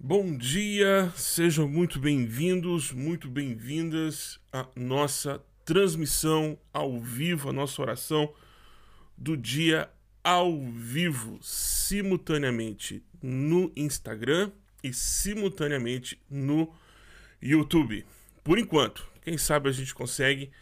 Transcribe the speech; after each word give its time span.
Bom 0.00 0.36
dia, 0.36 1.12
sejam 1.16 1.68
muito 1.68 1.98
bem-vindos, 1.98 2.92
muito 2.92 3.28
bem-vindas 3.28 4.38
à 4.52 4.64
nossa 4.76 5.42
transmissão 5.64 6.56
ao 6.72 7.00
vivo, 7.00 7.50
a 7.50 7.52
nossa 7.52 7.82
oração 7.82 8.32
do 9.16 9.36
dia 9.36 9.90
ao 10.22 10.64
vivo, 10.70 11.40
simultaneamente 11.42 13.02
no 13.20 13.72
Instagram 13.74 14.52
e 14.84 14.92
simultaneamente 14.92 16.22
no 16.30 16.72
YouTube. 17.42 18.06
Por 18.44 18.56
enquanto, 18.56 19.04
quem 19.20 19.36
sabe 19.36 19.68
a 19.68 19.72
gente 19.72 19.92
consegue 19.92 20.52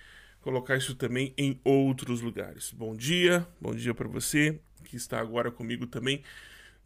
colocar 0.41 0.79
isso 0.79 0.95
também 0.95 1.35
em 1.37 1.61
outros 1.63 2.23
lugares. 2.23 2.73
Bom 2.73 2.97
dia, 2.97 3.47
bom 3.61 3.75
dia 3.75 3.93
para 3.93 4.09
você 4.09 4.59
que 4.83 4.97
está 4.97 5.21
agora 5.21 5.51
comigo 5.51 5.87
também 5.87 6.23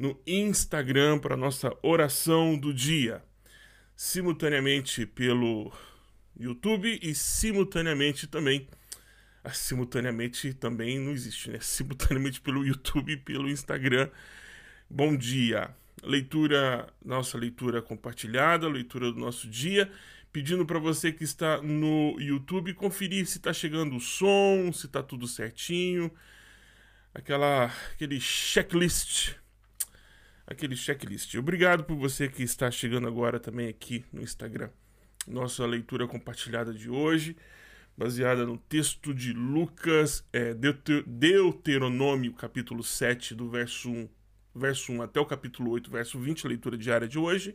no 0.00 0.18
Instagram 0.26 1.18
para 1.18 1.36
nossa 1.36 1.70
oração 1.82 2.58
do 2.58 2.72
dia, 2.72 3.22
simultaneamente 3.94 5.04
pelo 5.04 5.70
YouTube 6.34 6.98
e 7.02 7.14
simultaneamente 7.14 8.26
também 8.26 8.66
ah, 9.44 9.52
simultaneamente 9.52 10.54
também 10.54 10.98
não 10.98 11.12
existe, 11.12 11.50
né? 11.50 11.58
Simultaneamente 11.62 12.40
pelo 12.40 12.64
YouTube 12.64 13.12
e 13.12 13.16
pelo 13.18 13.48
Instagram. 13.50 14.08
Bom 14.88 15.14
dia. 15.14 15.70
Leitura, 16.02 16.88
nossa 17.04 17.36
leitura 17.36 17.82
compartilhada, 17.82 18.68
leitura 18.68 19.12
do 19.12 19.20
nosso 19.20 19.46
dia 19.48 19.90
pedindo 20.32 20.64
para 20.64 20.78
você 20.78 21.12
que 21.12 21.24
está 21.24 21.60
no 21.60 22.16
YouTube 22.18 22.72
conferir 22.72 23.26
se 23.26 23.36
está 23.36 23.52
chegando 23.52 23.96
o 23.96 24.00
som, 24.00 24.72
se 24.72 24.86
está 24.86 25.02
tudo 25.02 25.26
certinho, 25.26 26.10
aquela 27.12 27.66
aquele 27.92 28.18
checklist, 28.20 29.34
aquele 30.50 30.74
checklist. 30.74 31.32
Obrigado 31.36 31.84
por 31.84 31.96
você 31.96 32.28
que 32.28 32.42
está 32.42 32.68
chegando 32.70 33.06
agora 33.06 33.38
também 33.38 33.68
aqui 33.68 34.04
no 34.12 34.20
Instagram. 34.20 34.68
Nossa 35.26 35.64
leitura 35.64 36.08
compartilhada 36.08 36.74
de 36.74 36.90
hoje, 36.90 37.36
baseada 37.96 38.44
no 38.44 38.58
texto 38.58 39.14
de 39.14 39.32
Lucas, 39.32 40.26
é, 40.32 40.52
Deuteronômio, 41.06 42.32
capítulo 42.32 42.82
7, 42.82 43.32
do 43.32 43.48
verso 43.48 43.88
1, 43.88 44.08
verso 44.52 44.92
1 44.92 45.02
até 45.02 45.20
o 45.20 45.26
capítulo 45.26 45.70
8, 45.70 45.88
verso 45.88 46.18
20, 46.18 46.48
leitura 46.48 46.76
diária 46.76 47.06
de 47.06 47.18
hoje. 47.18 47.54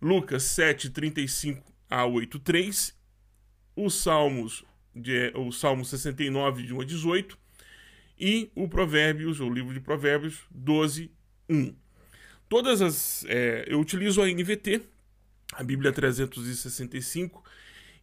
Lucas 0.00 0.44
7, 0.44 0.88
35 0.90 1.62
a 1.90 2.04
8.3, 2.04 2.94
os 3.76 3.94
Salmos, 3.94 4.64
de, 4.94 5.30
o 5.34 5.52
Salmo 5.52 5.84
69, 5.84 6.62
de 6.62 6.72
1 6.72 6.80
a 6.80 6.84
18, 6.84 7.38
e 8.18 8.50
o 8.54 8.66
Provérbios, 8.66 9.40
o 9.40 9.50
livro 9.50 9.74
de 9.74 9.80
Provérbios 9.80 10.46
12, 10.50 11.10
1. 11.50 11.87
Todas 12.48 12.80
as. 12.80 13.24
É, 13.28 13.64
eu 13.68 13.78
utilizo 13.78 14.22
a 14.22 14.26
NVT, 14.26 14.82
a 15.52 15.62
Bíblia 15.62 15.92
365, 15.92 17.42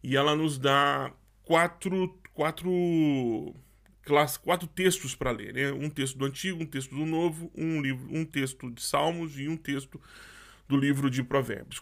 e 0.02 0.16
ela 0.16 0.36
nos 0.36 0.58
dá 0.58 1.12
quatro, 1.42 2.16
quatro, 2.32 3.54
class, 4.02 4.36
quatro 4.36 4.68
textos 4.68 5.14
para 5.14 5.30
ler. 5.30 5.52
Né? 5.52 5.72
Um 5.72 5.90
texto 5.90 6.16
do 6.16 6.24
Antigo, 6.24 6.62
um 6.62 6.66
texto 6.66 6.94
do 6.94 7.04
Novo, 7.04 7.50
um, 7.56 7.80
livro, 7.80 8.08
um 8.10 8.24
texto 8.24 8.70
de 8.70 8.82
Salmos 8.82 9.38
e 9.38 9.48
um 9.48 9.56
texto 9.56 10.00
do 10.68 10.76
livro 10.76 11.10
de 11.10 11.22
Provérbios. 11.22 11.80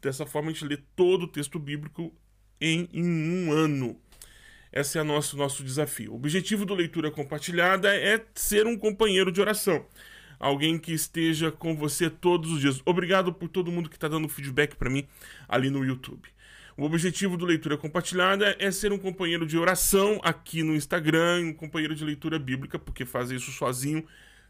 Dessa 0.00 0.26
forma, 0.26 0.50
a 0.50 0.52
gente 0.52 0.64
lê 0.64 0.76
todo 0.94 1.24
o 1.24 1.28
texto 1.28 1.58
bíblico 1.58 2.14
em, 2.60 2.88
em 2.92 3.04
um 3.04 3.52
ano. 3.52 4.00
Esse 4.72 4.98
é 4.98 5.00
o 5.00 5.04
nosso, 5.04 5.36
nosso 5.36 5.64
desafio. 5.64 6.12
O 6.12 6.16
objetivo 6.16 6.64
do 6.64 6.74
Leitura 6.74 7.10
Compartilhada 7.10 7.94
é 7.94 8.24
ser 8.34 8.66
um 8.66 8.76
companheiro 8.76 9.32
de 9.32 9.40
oração. 9.40 9.86
Alguém 10.38 10.78
que 10.78 10.92
esteja 10.92 11.50
com 11.50 11.76
você 11.76 12.10
todos 12.10 12.50
os 12.52 12.60
dias. 12.60 12.80
Obrigado 12.84 13.32
por 13.32 13.48
todo 13.48 13.72
mundo 13.72 13.88
que 13.88 13.96
está 13.96 14.08
dando 14.08 14.28
feedback 14.28 14.76
para 14.76 14.90
mim 14.90 15.06
ali 15.48 15.70
no 15.70 15.84
YouTube. 15.84 16.28
O 16.76 16.84
objetivo 16.84 17.38
do 17.38 17.46
Leitura 17.46 17.78
Compartilhada 17.78 18.54
é 18.58 18.70
ser 18.70 18.92
um 18.92 18.98
companheiro 18.98 19.46
de 19.46 19.56
oração 19.56 20.20
aqui 20.22 20.62
no 20.62 20.74
Instagram, 20.74 21.46
um 21.46 21.54
companheiro 21.54 21.94
de 21.94 22.04
leitura 22.04 22.38
bíblica, 22.38 22.78
porque 22.78 23.06
fazer 23.06 23.36
isso 23.36 23.50
sozinho 23.50 24.04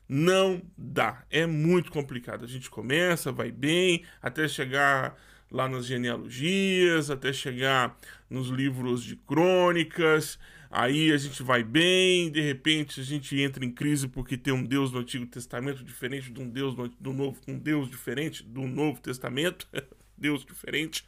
não 0.09 0.61
dá. 0.77 1.25
É 1.31 1.47
muito 1.47 1.93
complicado. 1.93 2.45
A 2.45 2.49
gente 2.49 2.69
começa, 2.69 3.31
vai 3.31 3.53
bem, 3.53 4.05
até 4.21 4.49
chegar 4.49 5.17
lá 5.51 5.69
nas 5.69 5.87
genealogias, 5.87 7.11
até 7.11 7.33
chegar 7.33 7.97
nos 8.29 8.49
livros 8.49 9.05
de 9.05 9.15
crônicas. 9.15 10.39
Aí 10.71 11.13
a 11.13 11.17
gente 11.17 11.43
vai 11.43 11.63
bem, 11.63 12.31
de 12.31 12.41
repente 12.41 13.01
a 13.01 13.05
gente 13.05 13.41
entra 13.41 13.65
em 13.65 13.71
crise 13.71 14.09
porque 14.09 14.37
tem 14.37 14.53
um 14.53 14.65
Deus 14.65 14.93
no 14.93 14.99
Antigo 14.99 15.27
Testamento 15.27 15.85
diferente 15.85 16.31
de 16.31 16.41
um 16.41 16.49
Deus 16.49 16.77
no, 16.77 16.89
do 16.89 17.13
Novo, 17.13 17.41
um 17.47 17.59
Deus 17.59 17.91
diferente 17.91 18.43
do 18.43 18.63
Novo 18.63 19.01
Testamento, 19.01 19.69
Deus 20.17 20.45
diferente 20.45 21.05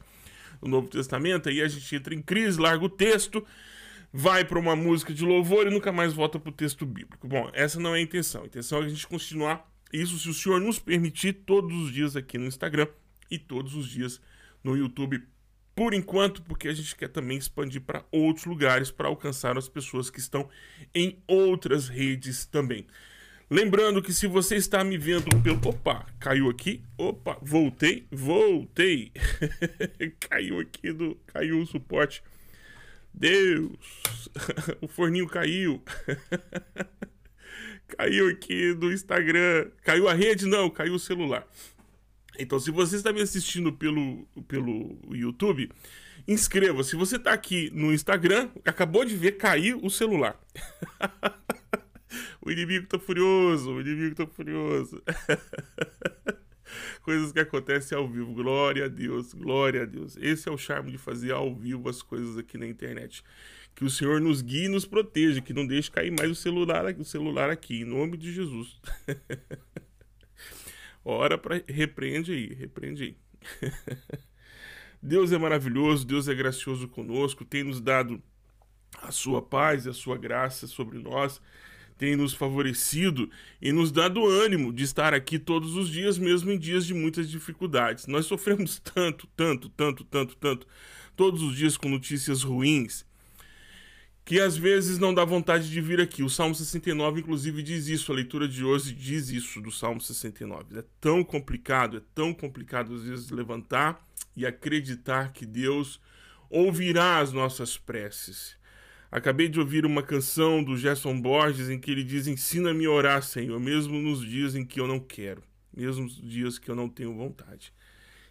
do 0.61 0.67
Novo 0.67 0.87
Testamento. 0.87 1.49
Aí 1.49 1.61
a 1.61 1.67
gente 1.67 1.95
entra 1.95 2.13
em 2.13 2.21
crise, 2.21 2.59
larga 2.59 2.85
o 2.85 2.89
texto 2.89 3.45
vai 4.11 4.43
para 4.43 4.59
uma 4.59 4.75
música 4.75 5.13
de 5.13 5.23
louvor 5.23 5.67
e 5.67 5.69
nunca 5.69 5.91
mais 5.91 6.13
volta 6.13 6.39
para 6.39 6.49
o 6.49 6.53
texto 6.53 6.85
bíblico. 6.85 7.27
Bom, 7.27 7.49
essa 7.53 7.79
não 7.79 7.95
é 7.95 7.99
a 7.99 8.01
intenção. 8.01 8.43
A 8.43 8.47
intenção 8.47 8.81
é 8.81 8.85
a 8.85 8.89
gente 8.89 9.07
continuar 9.07 9.69
isso, 9.91 10.17
se 10.19 10.29
o 10.29 10.33
Senhor 10.33 10.59
nos 10.59 10.77
permitir, 10.77 11.33
todos 11.33 11.75
os 11.75 11.91
dias 11.91 12.15
aqui 12.15 12.37
no 12.37 12.45
Instagram 12.45 12.87
e 13.29 13.39
todos 13.39 13.75
os 13.75 13.87
dias 13.87 14.21
no 14.63 14.77
YouTube. 14.77 15.23
Por 15.79 15.93
enquanto, 15.93 16.41
porque 16.41 16.67
a 16.67 16.73
gente 16.73 16.93
quer 16.93 17.07
também 17.07 17.37
expandir 17.37 17.79
para 17.79 18.03
outros 18.11 18.45
lugares 18.45 18.91
para 18.91 19.07
alcançar 19.07 19.57
as 19.57 19.69
pessoas 19.69 20.09
que 20.09 20.19
estão 20.19 20.49
em 20.93 21.23
outras 21.25 21.87
redes 21.87 22.45
também. 22.45 22.85
Lembrando 23.49 24.01
que 24.01 24.11
se 24.11 24.27
você 24.27 24.57
está 24.57 24.83
me 24.83 24.97
vendo 24.97 25.29
pelo. 25.41 25.57
Opa, 25.69 26.05
caiu 26.19 26.49
aqui. 26.49 26.83
Opa, 26.97 27.37
voltei, 27.41 28.05
voltei. 28.11 29.13
caiu 30.19 30.59
aqui 30.59 30.91
do. 30.91 31.15
Caiu 31.27 31.61
o 31.61 31.65
suporte 31.65 32.21
Deus, 33.13 34.27
o 34.81 34.87
forninho 34.89 35.27
caiu. 35.27 35.81
caiu 37.87 38.27
aqui 38.27 38.73
do 38.73 38.91
Instagram. 38.91 39.71
Caiu 39.81 40.09
a 40.09 40.13
rede? 40.13 40.45
Não, 40.45 40.69
caiu 40.69 40.95
o 40.95 40.99
celular. 40.99 41.47
Então, 42.39 42.57
se 42.59 42.71
você 42.71 42.95
está 42.95 43.11
me 43.11 43.21
assistindo 43.21 43.73
pelo, 43.73 44.25
pelo 44.47 44.97
YouTube, 45.11 45.69
inscreva. 46.25 46.83
Se 46.83 46.95
você 46.95 47.17
está 47.17 47.33
aqui 47.33 47.69
no 47.73 47.93
Instagram, 47.93 48.49
acabou 48.63 49.03
de 49.03 49.15
ver 49.15 49.33
cair 49.33 49.75
o 49.75 49.89
celular. 49.89 50.39
o 52.41 52.49
inimigo 52.49 52.85
está 52.85 52.97
furioso, 52.97 53.73
o 53.73 53.81
inimigo 53.81 54.13
está 54.13 54.25
furioso. 54.25 55.03
coisas 57.03 57.33
que 57.33 57.39
acontecem 57.39 57.97
ao 57.97 58.07
vivo. 58.07 58.33
Glória 58.33 58.85
a 58.85 58.87
Deus, 58.87 59.33
glória 59.33 59.83
a 59.83 59.85
Deus. 59.85 60.15
Esse 60.17 60.47
é 60.47 60.51
o 60.51 60.57
charme 60.57 60.91
de 60.91 60.97
fazer 60.97 61.31
ao 61.31 61.53
vivo 61.53 61.89
as 61.89 62.01
coisas 62.01 62.37
aqui 62.37 62.57
na 62.57 62.67
internet. 62.67 63.21
Que 63.75 63.83
o 63.83 63.89
Senhor 63.89 64.21
nos 64.21 64.41
guie 64.41 64.65
e 64.65 64.69
nos 64.69 64.85
proteja, 64.85 65.41
que 65.41 65.53
não 65.53 65.67
deixe 65.67 65.91
cair 65.91 66.11
mais 66.11 66.31
o 66.31 66.35
celular, 66.35 66.85
o 66.97 67.05
celular 67.05 67.49
aqui, 67.49 67.81
em 67.81 67.85
nome 67.85 68.15
de 68.15 68.31
Jesus. 68.31 68.79
Ora 71.03 71.37
para 71.37 71.63
repreende 71.67 72.31
aí, 72.31 72.53
repreende 72.53 73.03
aí. 73.03 73.17
Deus 75.01 75.31
é 75.31 75.37
maravilhoso, 75.37 76.05
Deus 76.05 76.27
é 76.27 76.35
gracioso 76.35 76.87
conosco, 76.87 77.45
tem 77.45 77.63
nos 77.63 77.79
dado 77.79 78.21
a 79.01 79.11
sua 79.11 79.41
paz 79.41 79.85
e 79.85 79.89
a 79.89 79.93
sua 79.93 80.17
graça 80.17 80.67
sobre 80.67 80.99
nós 80.99 81.41
tem 81.99 82.15
nos 82.15 82.33
favorecido 82.33 83.29
e 83.61 83.73
nos 83.73 83.91
dado 83.91 84.25
ânimo 84.25 84.71
de 84.71 84.85
estar 84.85 85.13
aqui 85.13 85.37
todos 85.37 85.75
os 85.75 85.89
dias, 85.89 86.17
mesmo 86.17 86.49
em 86.49 86.57
dias 86.57 86.85
de 86.85 86.93
muitas 86.93 87.29
dificuldades. 87.29 88.07
Nós 88.07 88.25
sofremos 88.25 88.79
tanto, 88.95 89.27
tanto, 89.35 89.67
tanto, 89.69 90.05
tanto, 90.05 90.35
tanto, 90.37 90.65
todos 91.13 91.43
os 91.43 91.55
dias 91.57 91.75
com 91.75 91.89
notícias 91.89 92.41
ruins, 92.41 93.05
que 94.29 94.39
às 94.39 94.55
vezes 94.55 94.99
não 94.99 95.11
dá 95.11 95.25
vontade 95.25 95.67
de 95.71 95.81
vir 95.81 95.99
aqui. 95.99 96.21
O 96.21 96.29
Salmo 96.29 96.53
69, 96.53 97.21
inclusive, 97.21 97.63
diz 97.63 97.87
isso, 97.87 98.11
a 98.11 98.15
leitura 98.15 98.47
de 98.47 98.63
hoje 98.63 98.93
diz 98.93 99.29
isso 99.29 99.59
do 99.59 99.71
Salmo 99.71 99.99
69. 99.99 100.77
É 100.77 100.83
tão 101.01 101.23
complicado, 101.23 101.97
é 101.97 102.01
tão 102.13 102.31
complicado 102.31 102.93
às 102.93 103.01
vezes 103.01 103.31
levantar 103.31 104.07
e 104.35 104.45
acreditar 104.45 105.33
que 105.33 105.47
Deus 105.47 105.99
ouvirá 106.47 107.17
as 107.17 107.33
nossas 107.33 107.75
preces. 107.75 108.55
Acabei 109.11 109.49
de 109.49 109.59
ouvir 109.59 109.83
uma 109.83 110.03
canção 110.03 110.63
do 110.63 110.77
Gerson 110.77 111.19
Borges 111.19 111.67
em 111.67 111.79
que 111.79 111.89
ele 111.89 112.03
diz: 112.03 112.27
Ensina-me 112.27 112.85
a 112.85 112.91
orar, 112.91 113.23
Senhor, 113.23 113.59
mesmo 113.59 113.99
nos 113.99 114.23
dias 114.23 114.53
em 114.53 114.63
que 114.63 114.79
eu 114.79 114.85
não 114.85 114.99
quero, 114.99 115.41
mesmo 115.75 116.03
nos 116.03 116.21
dias 116.21 116.59
que 116.59 116.69
eu 116.69 116.75
não 116.75 116.87
tenho 116.87 117.15
vontade. 117.15 117.73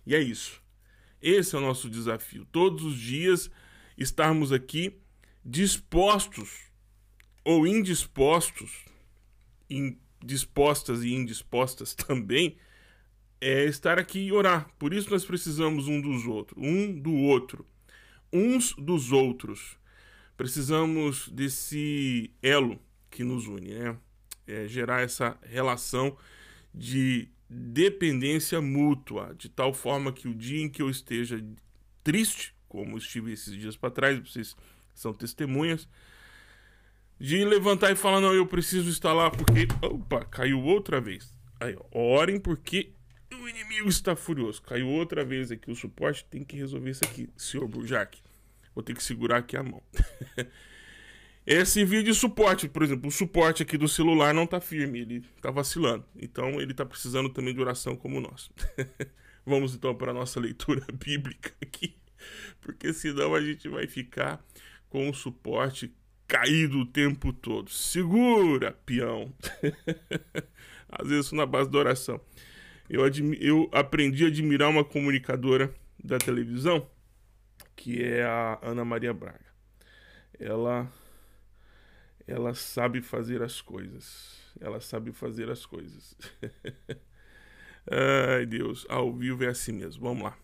E 0.06 0.14
é 0.14 0.20
isso. 0.20 0.62
Esse 1.20 1.56
é 1.56 1.58
o 1.58 1.60
nosso 1.60 1.90
desafio. 1.90 2.46
Todos 2.52 2.84
os 2.84 2.96
dias 2.96 3.50
estarmos 3.96 4.52
aqui 4.52 4.96
dispostos 5.44 6.68
ou 7.44 7.66
indispostos, 7.66 8.84
dispostas 10.22 11.02
e 11.02 11.14
indispostas 11.14 11.94
também, 11.96 12.56
é 13.40 13.64
estar 13.64 13.98
aqui 13.98 14.20
e 14.20 14.32
orar. 14.32 14.68
Por 14.78 14.92
isso 14.92 15.10
nós 15.10 15.24
precisamos 15.24 15.88
um 15.88 16.00
dos 16.00 16.26
outros, 16.26 16.62
um 16.62 16.92
do 16.98 17.14
outro, 17.14 17.66
uns 18.32 18.74
dos 18.74 19.12
outros 19.12 19.78
precisamos 20.38 21.28
desse 21.28 22.30
elo 22.40 22.80
que 23.10 23.24
nos 23.24 23.48
une, 23.48 23.74
né? 23.74 23.98
É, 24.46 24.66
gerar 24.68 25.02
essa 25.02 25.36
relação 25.42 26.16
de 26.72 27.28
dependência 27.50 28.62
mútua, 28.62 29.34
de 29.36 29.48
tal 29.48 29.74
forma 29.74 30.12
que 30.12 30.28
o 30.28 30.34
dia 30.34 30.62
em 30.62 30.70
que 30.70 30.80
eu 30.80 30.88
esteja 30.88 31.44
triste, 32.04 32.54
como 32.68 32.96
estive 32.96 33.32
esses 33.32 33.52
dias 33.52 33.76
para 33.76 33.90
trás, 33.90 34.18
vocês 34.18 34.56
são 34.98 35.12
testemunhas, 35.12 35.88
de 37.18 37.44
levantar 37.44 37.90
e 37.90 37.96
falar: 37.96 38.20
Não, 38.20 38.34
eu 38.34 38.46
preciso 38.46 39.00
lá 39.08 39.30
porque. 39.30 39.66
Opa, 39.82 40.24
caiu 40.24 40.62
outra 40.62 41.00
vez. 41.00 41.34
Aí, 41.60 41.76
ó, 41.92 41.98
orem 41.98 42.38
porque 42.38 42.92
o 43.32 43.48
inimigo 43.48 43.88
está 43.88 44.14
furioso. 44.14 44.62
Caiu 44.62 44.88
outra 44.88 45.24
vez 45.24 45.50
aqui 45.50 45.70
o 45.70 45.74
suporte, 45.74 46.24
tem 46.24 46.44
que 46.44 46.56
resolver 46.56 46.90
isso 46.90 47.04
aqui, 47.04 47.28
senhor 47.36 47.66
Burjac. 47.66 48.18
Vou 48.74 48.82
ter 48.82 48.94
que 48.94 49.02
segurar 49.02 49.38
aqui 49.38 49.56
a 49.56 49.62
mão. 49.62 49.82
Esse 51.44 51.82
vídeo 51.82 52.12
de 52.12 52.14
suporte, 52.14 52.68
por 52.68 52.82
exemplo, 52.82 53.08
o 53.08 53.10
suporte 53.10 53.62
aqui 53.62 53.78
do 53.78 53.88
celular 53.88 54.34
não 54.34 54.46
tá 54.46 54.60
firme, 54.60 55.00
ele 55.00 55.24
tá 55.40 55.50
vacilando. 55.50 56.04
Então 56.14 56.60
ele 56.60 56.74
tá 56.74 56.84
precisando 56.84 57.30
também 57.30 57.54
de 57.54 57.60
oração 57.60 57.96
como 57.96 58.20
nós. 58.20 58.50
Vamos 59.46 59.74
então 59.74 59.94
para 59.94 60.10
a 60.10 60.14
nossa 60.14 60.38
leitura 60.38 60.84
bíblica 60.92 61.54
aqui, 61.62 61.96
porque 62.60 62.92
senão 62.92 63.34
a 63.34 63.40
gente 63.40 63.66
vai 63.66 63.86
ficar 63.86 64.44
com 64.88 65.08
o 65.08 65.14
suporte 65.14 65.94
caído 66.26 66.80
o 66.80 66.86
tempo 66.86 67.32
todo. 67.32 67.70
Segura, 67.70 68.72
peão. 68.84 69.32
Às 70.88 71.08
vezes 71.08 71.32
na 71.32 71.46
base 71.46 71.70
da 71.70 71.78
oração. 71.78 72.20
Eu, 72.88 73.02
eu 73.38 73.68
aprendi 73.72 74.24
a 74.24 74.28
admirar 74.28 74.70
uma 74.70 74.84
comunicadora 74.84 75.74
da 76.02 76.16
televisão, 76.16 76.88
que 77.76 78.02
é 78.02 78.24
a 78.24 78.58
Ana 78.62 78.84
Maria 78.84 79.12
Braga. 79.12 79.46
Ela 80.38 80.90
ela 82.26 82.54
sabe 82.54 83.00
fazer 83.00 83.42
as 83.42 83.62
coisas. 83.62 84.52
Ela 84.60 84.80
sabe 84.80 85.12
fazer 85.12 85.50
as 85.50 85.64
coisas. 85.64 86.14
Ai, 87.90 88.44
Deus, 88.44 88.84
ao 88.88 89.10
vivo 89.14 89.44
é 89.44 89.48
assim 89.48 89.72
mesmo. 89.72 90.02
Vamos 90.02 90.24
lá. 90.24 90.38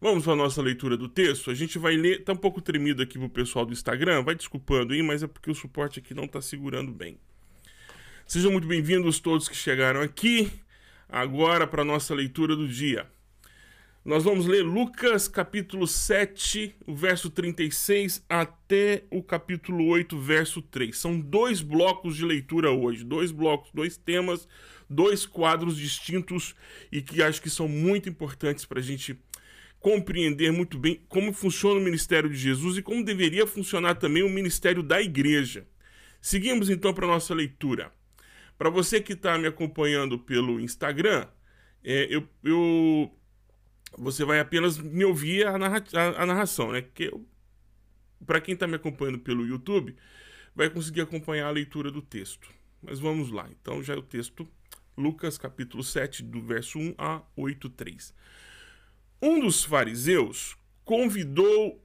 Vamos 0.00 0.22
para 0.22 0.34
a 0.34 0.36
nossa 0.36 0.62
leitura 0.62 0.96
do 0.96 1.08
texto. 1.08 1.50
A 1.50 1.54
gente 1.54 1.76
vai 1.76 1.96
ler. 1.96 2.22
Tá 2.22 2.32
um 2.32 2.36
pouco 2.36 2.60
tremido 2.60 3.02
aqui 3.02 3.18
pro 3.18 3.28
pessoal 3.28 3.66
do 3.66 3.72
Instagram. 3.72 4.22
Vai 4.22 4.36
desculpando 4.36 4.92
aí, 4.92 5.02
mas 5.02 5.24
é 5.24 5.26
porque 5.26 5.50
o 5.50 5.54
suporte 5.54 5.98
aqui 5.98 6.14
não 6.14 6.24
está 6.24 6.40
segurando 6.40 6.92
bem. 6.92 7.18
Sejam 8.24 8.52
muito 8.52 8.68
bem-vindos 8.68 9.18
todos 9.18 9.48
que 9.48 9.56
chegaram 9.56 10.00
aqui. 10.00 10.52
Agora 11.08 11.66
para 11.66 11.82
a 11.82 11.84
nossa 11.84 12.14
leitura 12.14 12.54
do 12.54 12.68
dia. 12.68 13.08
Nós 14.04 14.22
vamos 14.22 14.46
ler 14.46 14.62
Lucas 14.62 15.26
capítulo 15.26 15.84
7, 15.86 16.76
verso 16.86 17.28
36 17.28 18.24
até 18.28 19.02
o 19.10 19.20
capítulo 19.20 19.84
8, 19.88 20.16
verso 20.16 20.62
3. 20.62 20.96
São 20.96 21.18
dois 21.18 21.60
blocos 21.60 22.16
de 22.16 22.24
leitura 22.24 22.70
hoje, 22.70 23.02
dois 23.02 23.32
blocos, 23.32 23.70
dois 23.74 23.96
temas, 23.96 24.46
dois 24.88 25.26
quadros 25.26 25.76
distintos 25.76 26.54
e 26.92 27.02
que 27.02 27.20
acho 27.20 27.42
que 27.42 27.50
são 27.50 27.66
muito 27.66 28.08
importantes 28.08 28.64
para 28.64 28.78
a 28.78 28.82
gente 28.82 29.18
compreender 29.80 30.52
muito 30.52 30.78
bem 30.78 31.04
como 31.08 31.32
funciona 31.32 31.80
o 31.80 31.82
ministério 31.82 32.28
de 32.28 32.36
Jesus 32.36 32.76
e 32.76 32.82
como 32.82 33.04
deveria 33.04 33.46
funcionar 33.46 33.94
também 33.94 34.22
o 34.22 34.28
ministério 34.28 34.82
da 34.82 35.00
igreja. 35.00 35.66
Seguimos 36.20 36.68
então 36.68 36.92
para 36.92 37.06
a 37.06 37.10
nossa 37.10 37.34
leitura. 37.34 37.92
Para 38.56 38.70
você 38.70 39.00
que 39.00 39.12
está 39.12 39.38
me 39.38 39.46
acompanhando 39.46 40.18
pelo 40.18 40.58
Instagram, 40.58 41.28
é, 41.84 42.08
eu, 42.10 42.28
eu 42.42 43.14
você 43.96 44.24
vai 44.24 44.40
apenas 44.40 44.76
me 44.78 45.04
ouvir 45.04 45.46
a, 45.46 45.56
narra 45.56 45.84
a, 45.94 46.22
a 46.22 46.26
narração, 46.26 46.72
né? 46.72 46.82
Que 46.82 47.10
para 48.26 48.40
quem 48.40 48.54
está 48.54 48.66
me 48.66 48.74
acompanhando 48.74 49.20
pelo 49.20 49.46
YouTube, 49.46 49.96
vai 50.54 50.68
conseguir 50.68 51.02
acompanhar 51.02 51.46
a 51.46 51.52
leitura 51.52 51.90
do 51.90 52.02
texto. 52.02 52.48
Mas 52.82 52.98
vamos 52.98 53.30
lá. 53.30 53.48
Então 53.50 53.82
já 53.82 53.94
é 53.94 53.96
o 53.96 54.02
texto 54.02 54.48
Lucas 54.96 55.38
capítulo 55.38 55.84
7, 55.84 56.24
do 56.24 56.42
verso 56.42 56.78
1 56.78 56.94
a 56.98 57.22
8, 57.36 57.70
3. 57.70 58.14
Um 59.20 59.40
dos 59.40 59.64
fariseus 59.64 60.56
convidou 60.84 61.84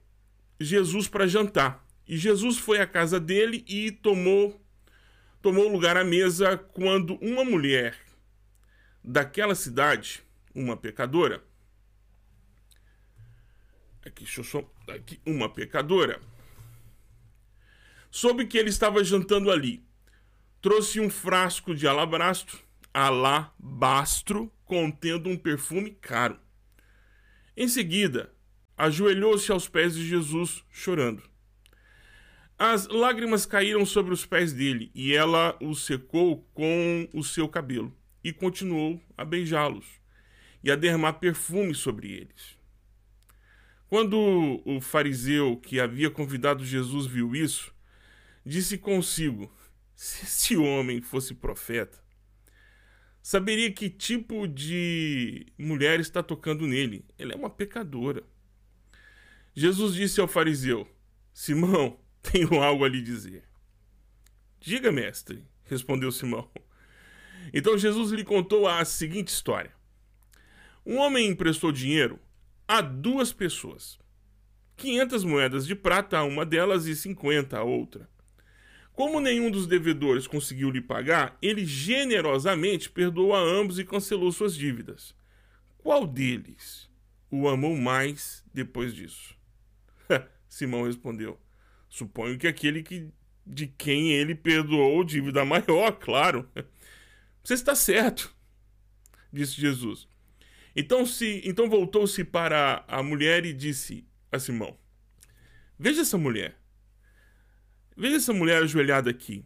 Jesus 0.60 1.08
para 1.08 1.26
jantar. 1.26 1.84
E 2.06 2.16
Jesus 2.16 2.58
foi 2.58 2.80
à 2.80 2.86
casa 2.86 3.18
dele 3.18 3.64
e 3.66 3.90
tomou 3.90 4.60
tomou 5.40 5.68
lugar 5.68 5.94
à 5.94 6.02
mesa 6.02 6.56
quando 6.56 7.16
uma 7.16 7.44
mulher 7.44 7.94
daquela 9.04 9.54
cidade, 9.54 10.24
uma 10.54 10.74
pecadora, 10.74 11.44
aqui, 14.06 14.24
deixa 14.24 14.40
eu 14.40 14.44
só, 14.44 14.64
aqui, 14.88 15.20
uma 15.26 15.48
pecadora, 15.52 16.18
soube 18.10 18.46
que 18.46 18.56
ele 18.56 18.70
estava 18.70 19.04
jantando 19.04 19.50
ali. 19.50 19.84
Trouxe 20.62 20.98
um 20.98 21.10
frasco 21.10 21.74
de 21.74 21.86
alabastro, 21.86 22.58
alabastro 22.92 24.50
contendo 24.64 25.28
um 25.28 25.36
perfume 25.36 25.90
caro. 25.90 26.38
Em 27.56 27.68
seguida, 27.68 28.34
ajoelhou-se 28.76 29.50
aos 29.52 29.68
pés 29.68 29.94
de 29.94 30.06
Jesus, 30.06 30.64
chorando. 30.70 31.22
As 32.58 32.88
lágrimas 32.88 33.46
caíram 33.46 33.86
sobre 33.86 34.12
os 34.12 34.26
pés 34.26 34.52
dele 34.52 34.90
e 34.94 35.14
ela 35.14 35.56
os 35.60 35.84
secou 35.84 36.48
com 36.52 37.08
o 37.12 37.22
seu 37.22 37.48
cabelo 37.48 37.96
e 38.22 38.32
continuou 38.32 39.00
a 39.16 39.24
beijá-los 39.24 39.86
e 40.62 40.70
a 40.70 40.76
derramar 40.76 41.14
perfume 41.14 41.74
sobre 41.74 42.12
eles. 42.12 42.58
Quando 43.88 44.60
o 44.64 44.80
fariseu 44.80 45.56
que 45.56 45.78
havia 45.78 46.10
convidado 46.10 46.64
Jesus 46.64 47.06
viu 47.06 47.36
isso, 47.36 47.72
disse 48.44 48.78
consigo: 48.78 49.52
se 49.94 50.24
esse 50.24 50.56
homem 50.56 51.00
fosse 51.00 51.34
profeta, 51.34 52.03
saberia 53.24 53.72
que 53.72 53.88
tipo 53.88 54.46
de 54.46 55.46
mulher 55.58 55.98
está 55.98 56.22
tocando 56.22 56.66
nele. 56.66 57.06
Ela 57.18 57.32
é 57.32 57.36
uma 57.36 57.48
pecadora. 57.48 58.22
Jesus 59.54 59.94
disse 59.94 60.20
ao 60.20 60.28
fariseu: 60.28 60.86
Simão, 61.32 61.98
tenho 62.20 62.62
algo 62.62 62.84
a 62.84 62.88
lhe 62.88 63.00
dizer. 63.00 63.42
Diga, 64.60 64.92
mestre, 64.92 65.42
respondeu 65.64 66.12
Simão. 66.12 66.50
Então 67.50 67.78
Jesus 67.78 68.12
lhe 68.12 68.24
contou 68.24 68.68
a 68.68 68.84
seguinte 68.84 69.28
história: 69.28 69.72
Um 70.84 70.98
homem 70.98 71.26
emprestou 71.26 71.72
dinheiro 71.72 72.20
a 72.68 72.82
duas 72.82 73.32
pessoas. 73.32 73.98
500 74.76 75.24
moedas 75.24 75.66
de 75.66 75.74
prata 75.74 76.18
a 76.18 76.24
uma 76.24 76.44
delas 76.44 76.84
e 76.84 76.94
50 76.94 77.56
a 77.56 77.62
outra. 77.62 78.06
Como 78.94 79.18
nenhum 79.18 79.50
dos 79.50 79.66
devedores 79.66 80.28
conseguiu 80.28 80.70
lhe 80.70 80.80
pagar, 80.80 81.36
ele 81.42 81.66
generosamente 81.66 82.88
perdoou 82.88 83.34
a 83.34 83.40
ambos 83.40 83.78
e 83.78 83.84
cancelou 83.84 84.30
suas 84.30 84.54
dívidas. 84.54 85.14
Qual 85.78 86.06
deles 86.06 86.88
o 87.28 87.48
amou 87.48 87.76
mais 87.76 88.44
depois 88.54 88.94
disso? 88.94 89.36
Simão 90.48 90.84
respondeu: 90.84 91.40
Suponho 91.88 92.38
que 92.38 92.46
aquele 92.46 92.84
que, 92.84 93.08
de 93.44 93.66
quem 93.66 94.12
ele 94.12 94.34
perdoou 94.34 95.02
dívida 95.02 95.44
maior, 95.44 95.90
claro. 95.98 96.48
Você 97.42 97.54
está 97.54 97.74
certo, 97.74 98.32
disse 99.32 99.60
Jesus. 99.60 100.06
Então, 100.76 101.04
se, 101.04 101.42
então 101.44 101.68
voltou-se 101.68 102.22
para 102.24 102.84
a 102.86 103.02
mulher 103.02 103.44
e 103.44 103.52
disse 103.52 104.06
a 104.30 104.38
Simão: 104.38 104.78
Veja 105.76 106.02
essa 106.02 106.16
mulher. 106.16 106.63
Veja 107.96 108.16
essa 108.16 108.32
mulher 108.32 108.62
ajoelhada 108.62 109.10
aqui. 109.10 109.44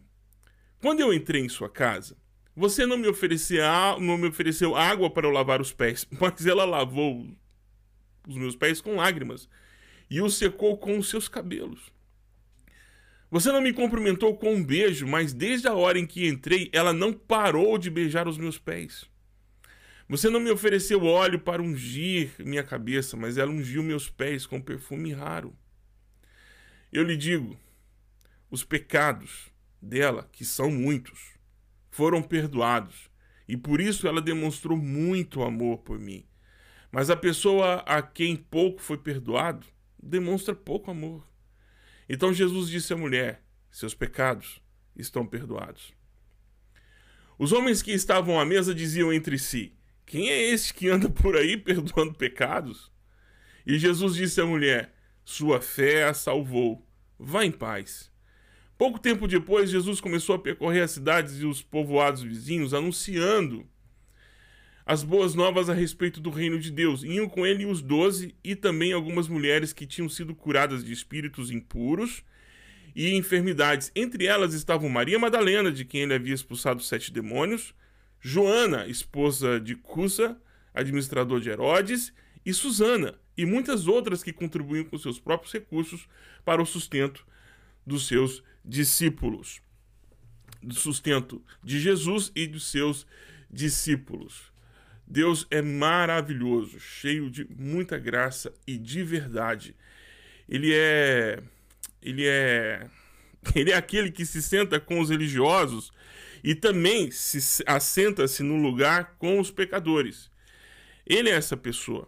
Quando 0.81 1.01
eu 1.01 1.13
entrei 1.13 1.41
em 1.41 1.49
sua 1.49 1.69
casa, 1.69 2.17
você 2.55 2.85
não 2.85 2.97
me, 2.97 3.07
ofereceu, 3.07 3.63
não 3.99 4.17
me 4.17 4.27
ofereceu 4.27 4.75
água 4.75 5.09
para 5.09 5.27
eu 5.27 5.31
lavar 5.31 5.61
os 5.61 5.71
pés, 5.71 6.07
mas 6.19 6.45
ela 6.45 6.65
lavou 6.65 7.27
os 8.27 8.35
meus 8.35 8.55
pés 8.55 8.81
com 8.81 8.95
lágrimas 8.95 9.47
e 10.09 10.21
os 10.21 10.37
secou 10.37 10.77
com 10.77 10.97
os 10.97 11.09
seus 11.09 11.27
cabelos. 11.27 11.91
Você 13.31 13.51
não 13.51 13.61
me 13.61 13.71
cumprimentou 13.71 14.35
com 14.35 14.55
um 14.55 14.63
beijo, 14.63 15.05
mas 15.05 15.33
desde 15.33 15.67
a 15.67 15.73
hora 15.73 15.99
em 15.99 16.07
que 16.07 16.27
entrei, 16.27 16.69
ela 16.73 16.91
não 16.91 17.13
parou 17.13 17.77
de 17.77 17.89
beijar 17.89 18.27
os 18.27 18.39
meus 18.39 18.57
pés. 18.57 19.05
Você 20.07 20.27
não 20.27 20.39
me 20.39 20.49
ofereceu 20.49 21.05
óleo 21.05 21.39
para 21.39 21.61
ungir 21.61 22.31
minha 22.39 22.63
cabeça, 22.63 23.15
mas 23.15 23.37
ela 23.37 23.51
ungiu 23.51 23.83
meus 23.83 24.09
pés 24.09 24.47
com 24.47 24.59
perfume 24.59 25.13
raro. 25.13 25.55
Eu 26.91 27.03
lhe 27.03 27.15
digo: 27.15 27.55
os 28.49 28.63
pecados 28.63 29.51
dela, 29.81 30.29
que 30.31 30.43
são 30.43 30.71
muitos, 30.71 31.35
foram 31.89 32.21
perdoados, 32.21 33.09
e 33.47 33.57
por 33.57 33.81
isso 33.81 34.07
ela 34.07 34.21
demonstrou 34.21 34.77
muito 34.77 35.41
amor 35.43 35.79
por 35.79 35.99
mim. 35.99 36.25
Mas 36.91 37.09
a 37.09 37.15
pessoa 37.15 37.83
a 37.85 38.01
quem 38.01 38.35
pouco 38.35 38.81
foi 38.81 38.97
perdoado 38.97 39.65
demonstra 40.01 40.55
pouco 40.55 40.89
amor. 40.89 41.27
Então 42.07 42.33
Jesus 42.33 42.69
disse 42.69 42.93
à 42.93 42.97
mulher: 42.97 43.43
Seus 43.71 43.93
pecados 43.93 44.61
estão 44.95 45.25
perdoados. 45.25 45.93
Os 47.37 47.51
homens 47.51 47.81
que 47.81 47.91
estavam 47.91 48.39
à 48.39 48.45
mesa 48.45 48.73
diziam 48.73 49.13
entre 49.13 49.37
si: 49.37 49.77
quem 50.09 50.27
é 50.27 50.41
esse 50.41 50.73
que 50.73 50.89
anda 50.89 51.07
por 51.07 51.37
aí 51.37 51.55
perdoando 51.55 52.15
pecados? 52.15 52.91
E 53.63 53.77
Jesus 53.77 54.15
disse 54.15 54.41
à 54.41 54.45
mulher: 54.45 54.91
Sua 55.23 55.61
fé 55.61 56.05
a 56.05 56.15
salvou. 56.15 56.83
Vá 57.19 57.45
em 57.45 57.51
paz. 57.51 58.08
Pouco 58.79 58.97
tempo 58.97 59.27
depois, 59.27 59.69
Jesus 59.69 59.99
começou 59.99 60.35
a 60.35 60.39
percorrer 60.39 60.83
as 60.83 60.91
cidades 60.91 61.41
e 61.41 61.45
os 61.45 61.61
povoados 61.61 62.21
vizinhos, 62.23 62.73
anunciando 62.73 63.67
as 64.85 65.03
boas 65.03 65.35
novas 65.35 65.69
a 65.69 65.73
respeito 65.73 66.21
do 66.21 66.29
reino 66.29 66.57
de 66.57 66.71
Deus. 66.71 67.03
Iam 67.03 67.27
com 67.27 67.45
ele 67.45 67.65
os 67.65 67.81
doze 67.81 68.33
e 68.41 68.55
também 68.55 68.93
algumas 68.93 69.27
mulheres 69.27 69.73
que 69.73 69.85
tinham 69.85 70.07
sido 70.07 70.33
curadas 70.33 70.81
de 70.81 70.93
espíritos 70.93 71.51
impuros 71.51 72.23
e 72.95 73.13
enfermidades. 73.15 73.91
Entre 73.93 74.27
elas 74.27 74.53
estavam 74.53 74.87
Maria 74.87 75.19
Madalena, 75.19 75.73
de 75.73 75.83
quem 75.83 76.03
ele 76.03 76.13
havia 76.13 76.33
expulsado 76.33 76.81
sete 76.81 77.11
demônios, 77.11 77.75
Joana, 78.21 78.87
esposa 78.87 79.59
de 79.59 79.75
Cusa, 79.75 80.41
administrador 80.73 81.41
de 81.41 81.49
Herodes, 81.49 82.13
e 82.45 82.53
Susana, 82.53 83.19
e 83.35 83.45
muitas 83.45 83.87
outras 83.87 84.23
que 84.23 84.31
contribuíam 84.31 84.85
com 84.85 84.97
seus 84.97 85.19
próprios 85.19 85.51
recursos 85.51 86.07
para 86.45 86.61
o 86.61 86.65
sustento 86.65 87.27
dos 87.85 88.07
seus 88.07 88.41
discípulos. 88.63 89.61
Do 90.61 90.75
sustento 90.75 91.41
de 91.63 91.79
Jesus 91.79 92.31
e 92.35 92.45
dos 92.45 92.69
seus 92.69 93.07
discípulos. 93.49 94.51
Deus 95.07 95.47
é 95.49 95.61
maravilhoso, 95.61 96.79
cheio 96.79 97.31
de 97.31 97.47
muita 97.57 97.97
graça 97.97 98.53
e 98.67 98.77
de 98.77 99.03
verdade. 99.03 99.75
Ele 100.47 100.73
é 100.73 101.41
ele 102.01 102.27
é 102.27 102.87
ele 103.55 103.71
é 103.71 103.75
aquele 103.75 104.11
que 104.11 104.25
se 104.25 104.41
senta 104.41 104.79
com 104.79 104.99
os 104.99 105.09
religiosos 105.09 105.91
e 106.43 106.53
também 106.53 107.09
se 107.09 107.63
assenta-se 107.65 108.43
no 108.43 108.55
lugar 108.57 109.15
com 109.17 109.39
os 109.39 109.49
pecadores. 109.49 110.29
Ele 111.05 111.29
é 111.29 111.33
essa 111.33 111.57
pessoa. 111.57 112.07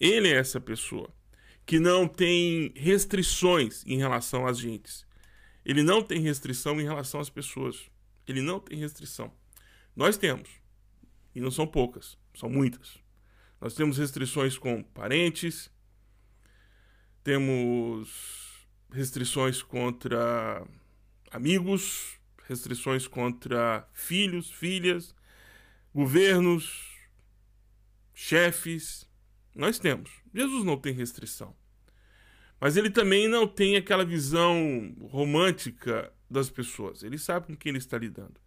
Ele 0.00 0.28
é 0.28 0.36
essa 0.36 0.60
pessoa 0.60 1.12
que 1.64 1.78
não 1.78 2.08
tem 2.08 2.72
restrições 2.74 3.84
em 3.86 3.98
relação 3.98 4.46
às 4.46 4.58
gentes. 4.58 5.06
Ele 5.68 5.82
não 5.82 6.02
tem 6.02 6.18
restrição 6.18 6.80
em 6.80 6.84
relação 6.84 7.20
às 7.20 7.28
pessoas. 7.28 7.90
Ele 8.26 8.40
não 8.40 8.58
tem 8.58 8.78
restrição. 8.78 9.30
Nós 9.94 10.16
temos. 10.16 10.48
E 11.34 11.42
não 11.42 11.50
são 11.50 11.66
poucas, 11.66 12.16
são 12.34 12.48
muitas. 12.48 12.96
Nós 13.60 13.74
temos 13.74 13.98
restrições 13.98 14.56
com 14.56 14.82
parentes, 14.82 15.70
temos 17.22 18.66
restrições 18.90 19.62
contra 19.62 20.66
amigos, 21.30 22.18
restrições 22.46 23.06
contra 23.06 23.86
filhos, 23.92 24.50
filhas, 24.50 25.14
governos, 25.94 26.96
chefes. 28.14 29.06
Nós 29.54 29.78
temos. 29.78 30.10
Jesus 30.32 30.64
não 30.64 30.78
tem 30.78 30.94
restrição. 30.94 31.54
Mas 32.60 32.76
ele 32.76 32.90
também 32.90 33.28
não 33.28 33.46
tem 33.46 33.76
aquela 33.76 34.04
visão 34.04 34.94
romântica 35.10 36.12
das 36.30 36.50
pessoas. 36.50 37.02
Ele 37.02 37.18
sabe 37.18 37.46
com 37.46 37.56
quem 37.56 37.70
ele 37.70 37.78
está 37.78 37.96
lidando. 37.96 38.40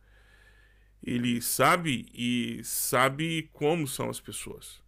Ele 1.03 1.41
sabe 1.41 2.05
e 2.13 2.61
sabe 2.63 3.49
como 3.53 3.87
são 3.87 4.09
as 4.09 4.19
pessoas. 4.19 4.81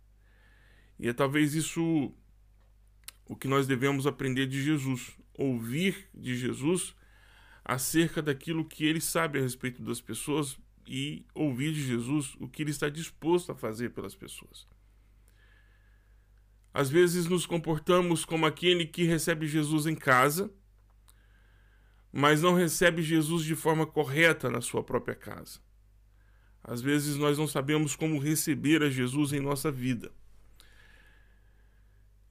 E 0.99 1.07
é 1.07 1.13
talvez 1.13 1.55
isso 1.55 2.13
o 3.25 3.35
que 3.35 3.47
nós 3.47 3.65
devemos 3.65 4.05
aprender 4.05 4.45
de 4.45 4.61
Jesus, 4.61 5.17
ouvir 5.33 6.07
de 6.13 6.35
Jesus 6.35 6.93
acerca 7.65 8.21
daquilo 8.21 8.65
que 8.65 8.85
ele 8.85 8.99
sabe 8.99 9.39
a 9.39 9.41
respeito 9.41 9.81
das 9.81 10.01
pessoas 10.01 10.57
e 10.85 11.25
ouvir 11.33 11.73
de 11.73 11.81
Jesus 11.81 12.35
o 12.39 12.47
que 12.47 12.61
ele 12.61 12.71
está 12.71 12.89
disposto 12.89 13.51
a 13.51 13.55
fazer 13.55 13.91
pelas 13.91 14.13
pessoas. 14.13 14.67
Às 16.73 16.89
vezes 16.89 17.27
nos 17.27 17.45
comportamos 17.45 18.25
como 18.25 18.45
aquele 18.45 18.85
que 18.85 19.03
recebe 19.03 19.47
Jesus 19.47 19.85
em 19.85 19.95
casa, 19.95 20.51
mas 22.11 22.41
não 22.41 22.55
recebe 22.55 23.01
Jesus 23.01 23.43
de 23.43 23.55
forma 23.55 23.85
correta 23.85 24.49
na 24.49 24.61
sua 24.61 24.83
própria 24.83 25.15
casa. 25.15 25.59
Às 26.63 26.81
vezes 26.81 27.15
nós 27.15 27.37
não 27.37 27.47
sabemos 27.47 27.95
como 27.95 28.17
receber 28.17 28.81
a 28.81 28.89
Jesus 28.89 29.33
em 29.33 29.39
nossa 29.39 29.71
vida. 29.71 30.11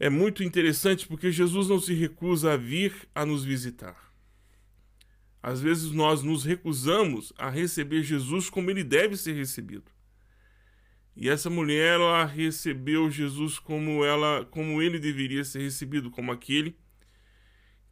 É 0.00 0.08
muito 0.10 0.42
interessante 0.42 1.06
porque 1.06 1.30
Jesus 1.30 1.68
não 1.68 1.78
se 1.78 1.94
recusa 1.94 2.54
a 2.54 2.56
vir 2.56 3.08
a 3.14 3.24
nos 3.24 3.44
visitar. 3.44 4.12
Às 5.40 5.60
vezes 5.60 5.92
nós 5.92 6.22
nos 6.22 6.44
recusamos 6.44 7.32
a 7.36 7.48
receber 7.48 8.02
Jesus 8.02 8.48
como 8.48 8.70
ele 8.70 8.82
deve 8.82 9.16
ser 9.16 9.34
recebido. 9.34 9.90
E 11.14 11.28
essa 11.28 11.50
mulher 11.50 11.94
ela 11.94 12.24
recebeu 12.24 13.10
Jesus 13.10 13.58
como 13.58 14.04
ela, 14.04 14.44
como 14.46 14.80
ele 14.80 14.98
deveria 14.98 15.44
ser 15.44 15.60
recebido, 15.60 16.10
como 16.10 16.32
aquele 16.32 16.76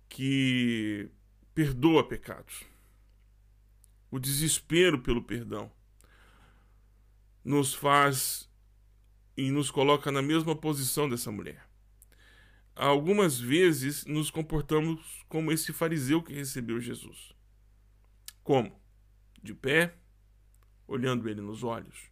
que 0.09 1.11
perdoa 1.55 2.07
pecados. 2.07 2.65
O 4.11 4.19
desespero 4.19 5.01
pelo 5.01 5.23
perdão 5.23 5.71
nos 7.45 7.75
faz 7.75 8.49
e 9.37 9.51
nos 9.51 9.71
coloca 9.71 10.11
na 10.11 10.23
mesma 10.23 10.57
posição 10.57 11.09
dessa 11.09 11.31
mulher. 11.31 11.69
Algumas 12.75 13.39
vezes 13.39 14.07
nos 14.07 14.31
comportamos 14.31 15.25
como 15.29 15.53
esse 15.53 15.73
fariseu 15.73 16.23
que 16.23 16.33
recebeu 16.33 16.81
Jesus. 16.81 17.35
Como? 18.43 18.81
De 19.43 19.55
pé, 19.55 19.95
olhando 20.87 21.29
ele 21.29 21.41
nos 21.41 21.63
olhos. 21.63 22.10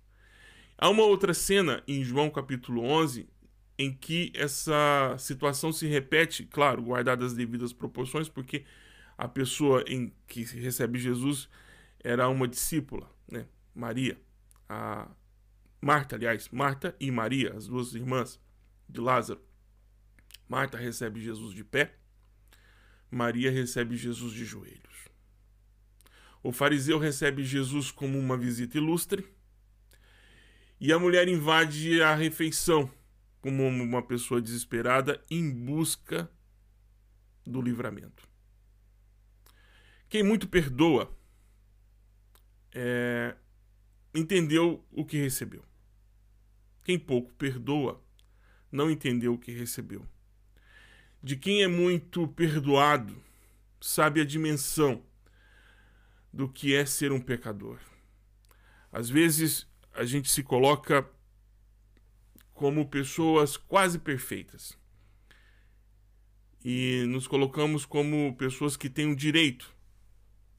Há 0.80 0.88
uma 0.88 1.02
outra 1.02 1.34
cena 1.34 1.82
em 1.88 2.04
João 2.04 2.30
capítulo 2.30 2.82
11 2.82 3.28
em 3.76 3.92
que 3.92 4.32
essa 4.34 5.16
situação 5.18 5.72
se 5.72 5.88
repete, 5.88 6.44
claro, 6.46 6.82
guardadas 6.82 7.32
as 7.32 7.36
devidas 7.36 7.72
proporções, 7.72 8.28
porque 8.28 8.64
a 9.16 9.26
pessoa 9.26 9.84
em 9.88 10.12
que 10.28 10.44
recebe 10.44 10.98
Jesus 10.98 11.48
era 11.98 12.28
uma 12.28 12.46
discípula, 12.46 13.10
né? 13.30 13.46
Maria 13.74 14.16
a 14.68 15.08
Marta, 15.80 16.16
aliás, 16.16 16.48
Marta 16.50 16.94
e 17.00 17.10
Maria, 17.10 17.54
as 17.54 17.66
duas 17.66 17.94
irmãs 17.94 18.40
de 18.88 19.00
Lázaro. 19.00 19.40
Marta 20.48 20.76
recebe 20.76 21.20
Jesus 21.20 21.54
de 21.54 21.64
pé, 21.64 21.94
Maria 23.10 23.50
recebe 23.50 23.96
Jesus 23.96 24.32
de 24.32 24.44
joelhos. 24.44 25.08
O 26.42 26.52
fariseu 26.52 26.98
recebe 26.98 27.42
Jesus 27.42 27.90
como 27.90 28.18
uma 28.18 28.36
visita 28.36 28.78
ilustre, 28.78 29.26
e 30.80 30.92
a 30.92 30.98
mulher 30.98 31.28
invade 31.28 32.00
a 32.02 32.14
refeição 32.14 32.90
como 33.40 33.66
uma 33.66 34.02
pessoa 34.02 34.40
desesperada 34.40 35.22
em 35.30 35.50
busca 35.50 36.30
do 37.46 37.60
livramento. 37.60 38.28
Quem 40.08 40.22
muito 40.22 40.48
perdoa 40.48 41.14
é, 42.72 43.36
entendeu 44.14 44.84
o 44.90 45.04
que 45.04 45.18
recebeu. 45.18 45.64
Quem 46.82 46.98
pouco 46.98 47.32
perdoa 47.34 48.02
não 48.70 48.90
entendeu 48.90 49.34
o 49.34 49.38
que 49.38 49.52
recebeu. 49.52 50.06
De 51.22 51.36
quem 51.36 51.62
é 51.62 51.68
muito 51.68 52.26
perdoado 52.28 53.22
sabe 53.80 54.20
a 54.20 54.24
dimensão 54.24 55.02
do 56.32 56.48
que 56.48 56.74
é 56.74 56.86
ser 56.86 57.12
um 57.12 57.20
pecador. 57.20 57.78
Às 58.90 59.10
vezes 59.10 59.67
a 59.98 60.04
gente 60.04 60.30
se 60.30 60.44
coloca 60.44 61.04
como 62.54 62.88
pessoas 62.88 63.56
quase 63.56 63.98
perfeitas. 63.98 64.78
E 66.64 67.04
nos 67.08 67.26
colocamos 67.26 67.84
como 67.84 68.36
pessoas 68.36 68.76
que 68.76 68.88
têm 68.88 69.10
o 69.10 69.16
direito 69.16 69.74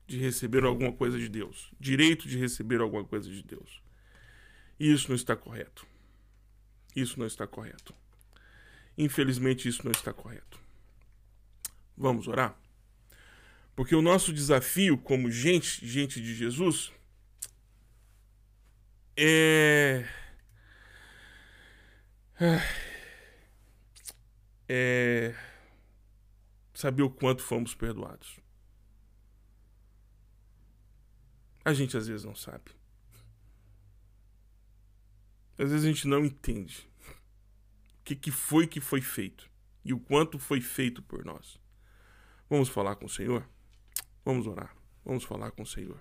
de 0.05 0.17
receber 0.17 0.65
alguma 0.65 0.91
coisa 0.91 1.17
de 1.17 1.29
Deus, 1.29 1.71
direito 1.79 2.27
de 2.27 2.37
receber 2.37 2.81
alguma 2.81 3.05
coisa 3.05 3.29
de 3.29 3.41
Deus. 3.41 3.81
E 4.77 4.91
isso 4.91 5.07
não 5.07 5.15
está 5.15 5.37
correto. 5.37 5.87
Isso 6.93 7.17
não 7.17 7.25
está 7.25 7.47
correto. 7.47 7.93
Infelizmente, 8.97 9.69
isso 9.69 9.85
não 9.85 9.91
está 9.91 10.11
correto. 10.11 10.59
Vamos 11.95 12.27
orar? 12.27 12.59
Porque 13.73 13.95
o 13.95 14.01
nosso 14.01 14.33
desafio 14.33 14.97
como 14.97 15.31
gente, 15.31 15.85
gente 15.87 16.19
de 16.19 16.35
Jesus, 16.35 16.91
é. 19.19 20.05
É. 24.67 25.35
Saber 26.73 27.03
o 27.03 27.09
quanto 27.09 27.41
fomos 27.41 27.75
perdoados. 27.75 28.39
A 31.65 31.73
gente 31.73 31.97
às 31.97 32.07
vezes 32.07 32.23
não 32.23 32.35
sabe. 32.35 32.71
Às 35.57 35.69
vezes 35.69 35.85
a 35.85 35.87
gente 35.89 36.07
não 36.07 36.23
entende 36.23 36.89
o 37.99 38.03
que, 38.05 38.15
que 38.15 38.31
foi 38.31 38.65
que 38.65 38.79
foi 38.79 39.01
feito 39.01 39.49
e 39.83 39.93
o 39.93 39.99
quanto 39.99 40.39
foi 40.39 40.61
feito 40.61 41.01
por 41.01 41.25
nós. 41.25 41.59
Vamos 42.49 42.69
falar 42.69 42.95
com 42.95 43.05
o 43.05 43.09
Senhor? 43.09 43.47
Vamos 44.23 44.47
orar. 44.47 44.73
Vamos 45.03 45.25
falar 45.25 45.51
com 45.51 45.63
o 45.63 45.67
Senhor. 45.67 45.99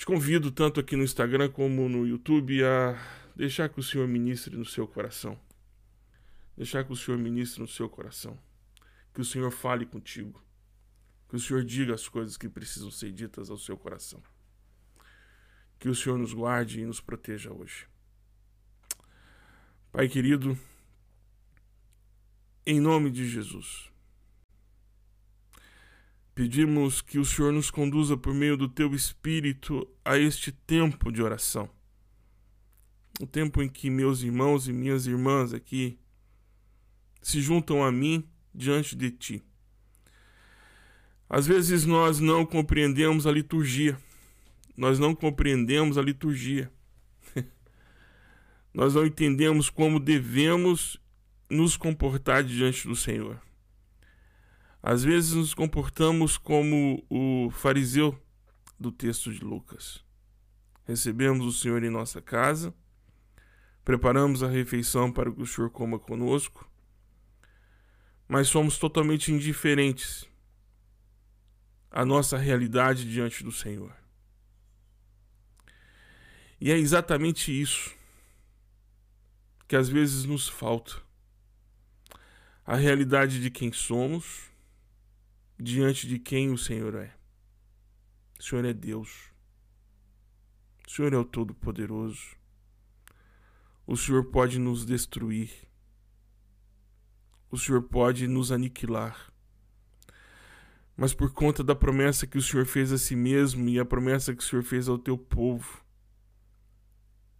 Te 0.00 0.06
convido 0.06 0.50
tanto 0.50 0.80
aqui 0.80 0.96
no 0.96 1.04
Instagram 1.04 1.50
como 1.50 1.86
no 1.86 2.06
YouTube 2.06 2.64
a 2.64 2.98
deixar 3.36 3.68
que 3.68 3.80
o 3.80 3.82
Senhor 3.82 4.08
ministre 4.08 4.56
no 4.56 4.64
seu 4.64 4.88
coração. 4.88 5.38
Deixar 6.56 6.84
que 6.84 6.92
o 6.94 6.96
Senhor 6.96 7.18
ministre 7.18 7.60
no 7.60 7.68
seu 7.68 7.86
coração. 7.86 8.38
Que 9.12 9.20
o 9.20 9.24
Senhor 9.26 9.50
fale 9.50 9.84
contigo. 9.84 10.42
Que 11.28 11.36
o 11.36 11.38
Senhor 11.38 11.62
diga 11.62 11.92
as 11.92 12.08
coisas 12.08 12.38
que 12.38 12.48
precisam 12.48 12.90
ser 12.90 13.12
ditas 13.12 13.50
ao 13.50 13.58
seu 13.58 13.76
coração. 13.76 14.22
Que 15.78 15.90
o 15.90 15.94
Senhor 15.94 16.16
nos 16.16 16.32
guarde 16.32 16.80
e 16.80 16.86
nos 16.86 17.02
proteja 17.02 17.52
hoje. 17.52 17.86
Pai 19.92 20.08
querido, 20.08 20.58
em 22.64 22.80
nome 22.80 23.10
de 23.10 23.28
Jesus, 23.28 23.89
pedimos 26.40 27.02
que 27.02 27.18
o 27.18 27.24
Senhor 27.24 27.52
nos 27.52 27.70
conduza 27.70 28.16
por 28.16 28.32
meio 28.32 28.56
do 28.56 28.66
teu 28.66 28.94
Espírito 28.94 29.86
a 30.02 30.16
este 30.16 30.50
tempo 30.50 31.12
de 31.12 31.22
oração. 31.22 31.68
O 33.20 33.26
tempo 33.26 33.60
em 33.60 33.68
que 33.68 33.90
meus 33.90 34.22
irmãos 34.22 34.66
e 34.66 34.72
minhas 34.72 35.06
irmãs 35.06 35.52
aqui 35.52 35.98
se 37.20 37.42
juntam 37.42 37.84
a 37.84 37.92
mim 37.92 38.26
diante 38.54 38.96
de 38.96 39.10
ti. 39.10 39.42
Às 41.28 41.46
vezes 41.46 41.84
nós 41.84 42.20
não 42.20 42.46
compreendemos 42.46 43.26
a 43.26 43.30
liturgia. 43.30 43.98
Nós 44.74 44.98
não 44.98 45.14
compreendemos 45.14 45.98
a 45.98 46.02
liturgia 46.02 46.72
nós 48.72 48.94
não 48.94 49.04
entendemos 49.04 49.68
como 49.68 50.00
devemos 50.00 50.98
nos 51.50 51.76
comportar 51.76 52.42
diante 52.42 52.88
do 52.88 52.96
Senhor. 52.96 53.38
Às 54.82 55.04
vezes 55.04 55.34
nos 55.34 55.52
comportamos 55.52 56.38
como 56.38 57.04
o 57.10 57.50
fariseu 57.50 58.18
do 58.78 58.90
texto 58.90 59.32
de 59.32 59.44
Lucas. 59.44 60.02
Recebemos 60.84 61.46
o 61.46 61.52
Senhor 61.52 61.84
em 61.84 61.90
nossa 61.90 62.22
casa, 62.22 62.74
preparamos 63.84 64.42
a 64.42 64.48
refeição 64.48 65.12
para 65.12 65.30
que 65.30 65.42
o 65.42 65.46
Senhor 65.46 65.70
coma 65.70 65.98
conosco, 65.98 66.68
mas 68.26 68.48
somos 68.48 68.78
totalmente 68.78 69.30
indiferentes 69.30 70.26
à 71.90 72.04
nossa 72.04 72.38
realidade 72.38 73.10
diante 73.10 73.44
do 73.44 73.52
Senhor. 73.52 73.94
E 76.58 76.70
é 76.70 76.78
exatamente 76.78 77.58
isso 77.58 77.94
que 79.68 79.76
às 79.76 79.88
vezes 79.88 80.24
nos 80.24 80.48
falta. 80.48 80.96
A 82.64 82.76
realidade 82.76 83.40
de 83.40 83.50
quem 83.50 83.72
somos 83.72 84.49
diante 85.60 86.08
de 86.08 86.18
quem 86.18 86.50
o 86.50 86.58
Senhor 86.58 86.94
é. 86.94 87.14
O 88.38 88.42
Senhor 88.42 88.64
é 88.64 88.72
Deus. 88.72 89.30
O 90.86 90.90
Senhor 90.90 91.12
é 91.12 91.16
o 91.16 91.24
Todo-Poderoso. 91.24 92.36
O 93.86 93.96
Senhor 93.96 94.24
pode 94.24 94.58
nos 94.58 94.84
destruir. 94.86 95.50
O 97.50 97.58
Senhor 97.58 97.82
pode 97.82 98.26
nos 98.26 98.50
aniquilar. 98.50 99.30
Mas 100.96 101.12
por 101.12 101.32
conta 101.32 101.62
da 101.62 101.74
promessa 101.74 102.26
que 102.26 102.38
o 102.38 102.42
Senhor 102.42 102.66
fez 102.66 102.92
a 102.92 102.98
si 102.98 103.14
mesmo 103.14 103.68
e 103.68 103.78
a 103.78 103.84
promessa 103.84 104.34
que 104.34 104.42
o 104.42 104.46
Senhor 104.46 104.62
fez 104.62 104.88
ao 104.88 104.98
teu 104.98 105.16
povo, 105.16 105.84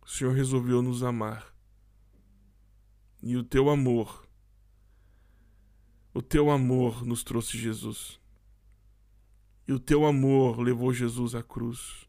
o 0.02 0.08
Senhor 0.08 0.34
resolveu 0.34 0.82
nos 0.82 1.02
amar 1.02 1.54
e 3.22 3.36
o 3.36 3.44
teu 3.44 3.68
amor. 3.68 4.29
O 6.12 6.20
teu 6.20 6.50
amor 6.50 7.04
nos 7.06 7.22
trouxe 7.22 7.56
Jesus. 7.56 8.18
E 9.66 9.72
o 9.72 9.78
teu 9.78 10.04
amor 10.04 10.58
levou 10.58 10.92
Jesus 10.92 11.36
à 11.36 11.42
cruz. 11.42 12.04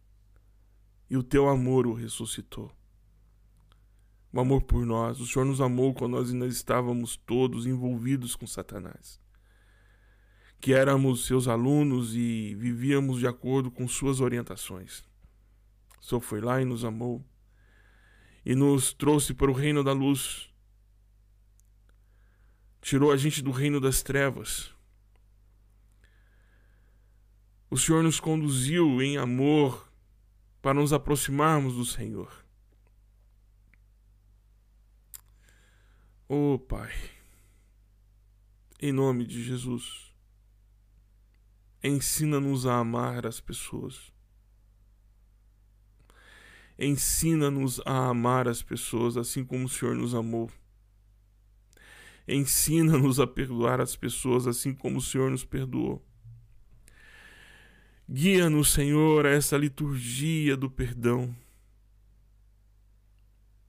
E 1.08 1.16
o 1.16 1.22
teu 1.22 1.48
amor 1.48 1.86
o 1.86 1.94
ressuscitou. 1.94 2.72
O 4.34 4.40
amor 4.40 4.64
por 4.64 4.84
nós. 4.88 5.20
O 5.20 5.28
Senhor 5.28 5.46
nos 5.46 5.62
amou 5.62 5.94
quando 5.94 6.14
nós 6.14 6.32
ainda 6.32 6.48
estávamos 6.48 7.16
todos 7.16 7.68
envolvidos 7.68 8.36
com 8.36 8.48
Satanás. 8.48 9.22
Que 10.60 10.74
éramos 10.74 11.28
seus 11.28 11.48
alunos 11.48 12.16
e 12.16 12.56
vivíamos 12.56 13.20
de 13.20 13.28
acordo 13.28 13.70
com 13.70 13.88
suas 13.88 14.20
orientações. 14.20 15.08
O 16.00 16.06
Senhor 16.06 16.22
foi 16.22 16.42
lá 16.42 16.60
e 16.60 16.66
nos 16.66 16.84
amou. 16.84 17.24
E 18.44 18.56
nos 18.56 18.94
trouxe 18.94 19.36
para 19.36 19.52
o 19.52 19.54
reino 19.54 19.84
da 19.84 19.94
luz 19.94 20.51
tirou 22.82 23.12
a 23.12 23.18
gente 23.18 23.42
do 23.42 23.52
reino 23.52 23.80
das 23.80 24.02
trevas. 24.02 24.74
O 27.70 27.78
Senhor 27.78 28.04
nos 28.04 28.20
conduziu 28.20 29.02
em 29.02 29.18
amor 29.18 29.90
para 30.62 30.74
nos 30.74 30.92
aproximarmos 30.92 31.76
do 31.76 31.86
Senhor. 31.86 32.46
Oh 36.28 36.58
Pai, 36.60 36.92
em 38.82 38.92
nome 38.92 39.26
de 39.26 39.44
Jesus, 39.44 40.14
ensina-nos 41.84 42.66
a 42.66 42.78
amar 42.78 43.26
as 43.26 43.40
pessoas. 43.40 44.12
Ensina-nos 46.80 47.80
a 47.86 48.08
amar 48.10 48.48
as 48.48 48.64
pessoas 48.64 49.16
assim 49.16 49.46
como 49.46 49.66
o 49.66 49.70
Senhor 49.70 49.96
nos 49.96 50.16
amou. 50.16 50.50
Ensina-nos 52.34 53.20
a 53.20 53.28
perdoar 53.28 53.82
as 53.82 53.94
pessoas 53.94 54.48
assim 54.48 54.74
como 54.74 55.00
o 55.00 55.02
Senhor 55.02 55.30
nos 55.30 55.44
perdoou. 55.44 56.02
Guia-nos, 58.10 58.72
Senhor, 58.72 59.26
a 59.26 59.32
essa 59.32 59.58
liturgia 59.58 60.56
do 60.56 60.72
perdão. 60.72 61.36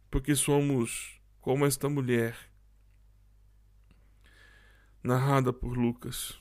Porque 0.09 0.37
somos 0.37 1.21
como 1.41 1.67
esta 1.67 1.89
mulher, 1.89 2.37
narrada 5.03 5.53
por 5.53 5.77
Lucas. 5.77 6.41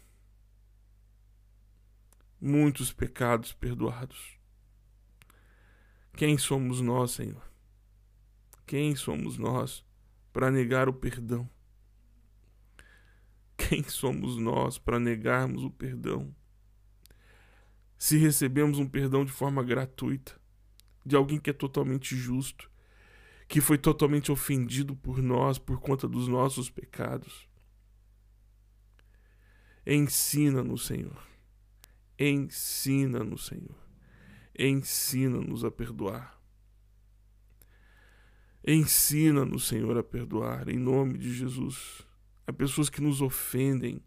Muitos 2.40 2.94
pecados 2.94 3.52
perdoados. 3.52 4.38
Quem 6.16 6.38
somos 6.38 6.82
nós, 6.82 7.12
Senhor? 7.12 7.52
Quem 8.68 8.96
somos 8.96 9.40
nós 9.40 9.84
para 10.32 10.52
negar 10.52 10.88
o 10.88 10.94
perdão? 10.94 11.50
Quem 13.72 13.84
somos 13.84 14.36
nós 14.36 14.78
para 14.78 15.00
negarmos 15.00 15.64
o 15.64 15.72
perdão? 15.72 16.36
Se 17.98 18.18
recebemos 18.18 18.80
um 18.80 18.86
perdão 18.86 19.24
de 19.24 19.32
forma 19.32 19.64
gratuita, 19.64 20.38
de 21.06 21.16
alguém 21.16 21.40
que 21.40 21.52
é 21.52 21.54
totalmente 21.54 22.14
justo, 22.14 22.70
que 23.48 23.62
foi 23.62 23.78
totalmente 23.78 24.30
ofendido 24.30 24.94
por 24.94 25.24
nós 25.24 25.58
por 25.58 25.80
conta 25.80 26.06
dos 26.06 26.28
nossos 26.28 26.70
pecados. 26.70 27.48
Ensina-nos, 29.88 30.86
Senhor. 30.86 31.26
Ensina-nos, 32.20 33.46
Senhor. 33.46 33.80
Ensina-nos 34.60 35.64
a 35.64 35.72
perdoar. 35.72 36.38
Ensina-nos, 38.68 39.66
Senhor, 39.66 39.98
a 39.98 40.04
perdoar, 40.04 40.68
em 40.68 40.78
nome 40.78 41.18
de 41.18 41.34
Jesus 41.34 42.11
há 42.52 42.54
pessoas 42.54 42.90
que 42.90 43.02
nos 43.02 43.22
ofendem, 43.22 44.02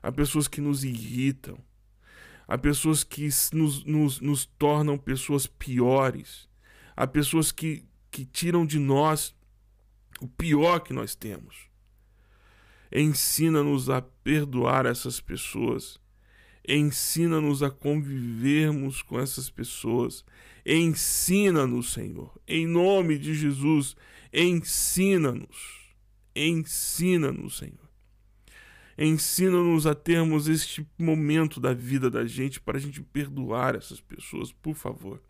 há 0.00 0.12
pessoas 0.12 0.46
que 0.46 0.60
nos 0.60 0.84
irritam, 0.84 1.58
há 2.46 2.56
pessoas 2.56 3.02
que 3.02 3.28
nos, 3.52 3.84
nos, 3.84 4.20
nos 4.20 4.46
tornam 4.46 4.96
pessoas 4.96 5.46
piores, 5.46 6.48
há 6.96 7.04
pessoas 7.04 7.50
que, 7.50 7.84
que 8.12 8.24
tiram 8.24 8.64
de 8.64 8.78
nós 8.78 9.34
o 10.20 10.28
pior 10.28 10.80
que 10.80 10.92
nós 10.92 11.16
temos. 11.16 11.68
Ensina-nos 12.92 13.90
a 13.90 14.00
perdoar 14.00 14.86
essas 14.86 15.20
pessoas. 15.20 16.00
Ensina-nos 16.66 17.62
a 17.62 17.70
convivermos 17.70 19.02
com 19.02 19.18
essas 19.18 19.50
pessoas. 19.50 20.24
Ensina-nos, 20.64 21.92
Senhor. 21.92 22.32
Em 22.46 22.66
nome 22.66 23.18
de 23.18 23.34
Jesus, 23.34 23.96
ensina-nos. 24.32 25.77
Ensina-nos, 26.38 27.58
Senhor. 27.58 27.88
Ensina-nos 28.96 29.86
a 29.86 29.94
termos 29.94 30.48
este 30.48 30.86
momento 30.96 31.60
da 31.60 31.72
vida 31.72 32.08
da 32.08 32.24
gente 32.26 32.60
para 32.60 32.78
a 32.78 32.80
gente 32.80 33.02
perdoar 33.02 33.74
essas 33.74 34.00
pessoas, 34.00 34.52
por 34.52 34.74
favor. 34.74 35.20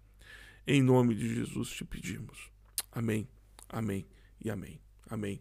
Em 0.67 0.83
nome 0.83 1.15
de 1.15 1.35
Jesus 1.35 1.71
te 1.71 1.85
pedimos. 1.85 2.51
Amém, 2.93 3.27
amém 3.69 4.07
e 4.43 4.51
amém. 4.51 4.79
Amém. 5.09 5.41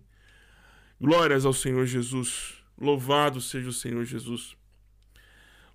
Glórias 0.99 1.45
ao 1.45 1.53
Senhor 1.53 1.86
Jesus. 1.86 2.63
Louvado 2.77 3.41
seja 3.41 3.69
o 3.69 3.73
Senhor 3.73 4.06
Jesus. 4.06 4.56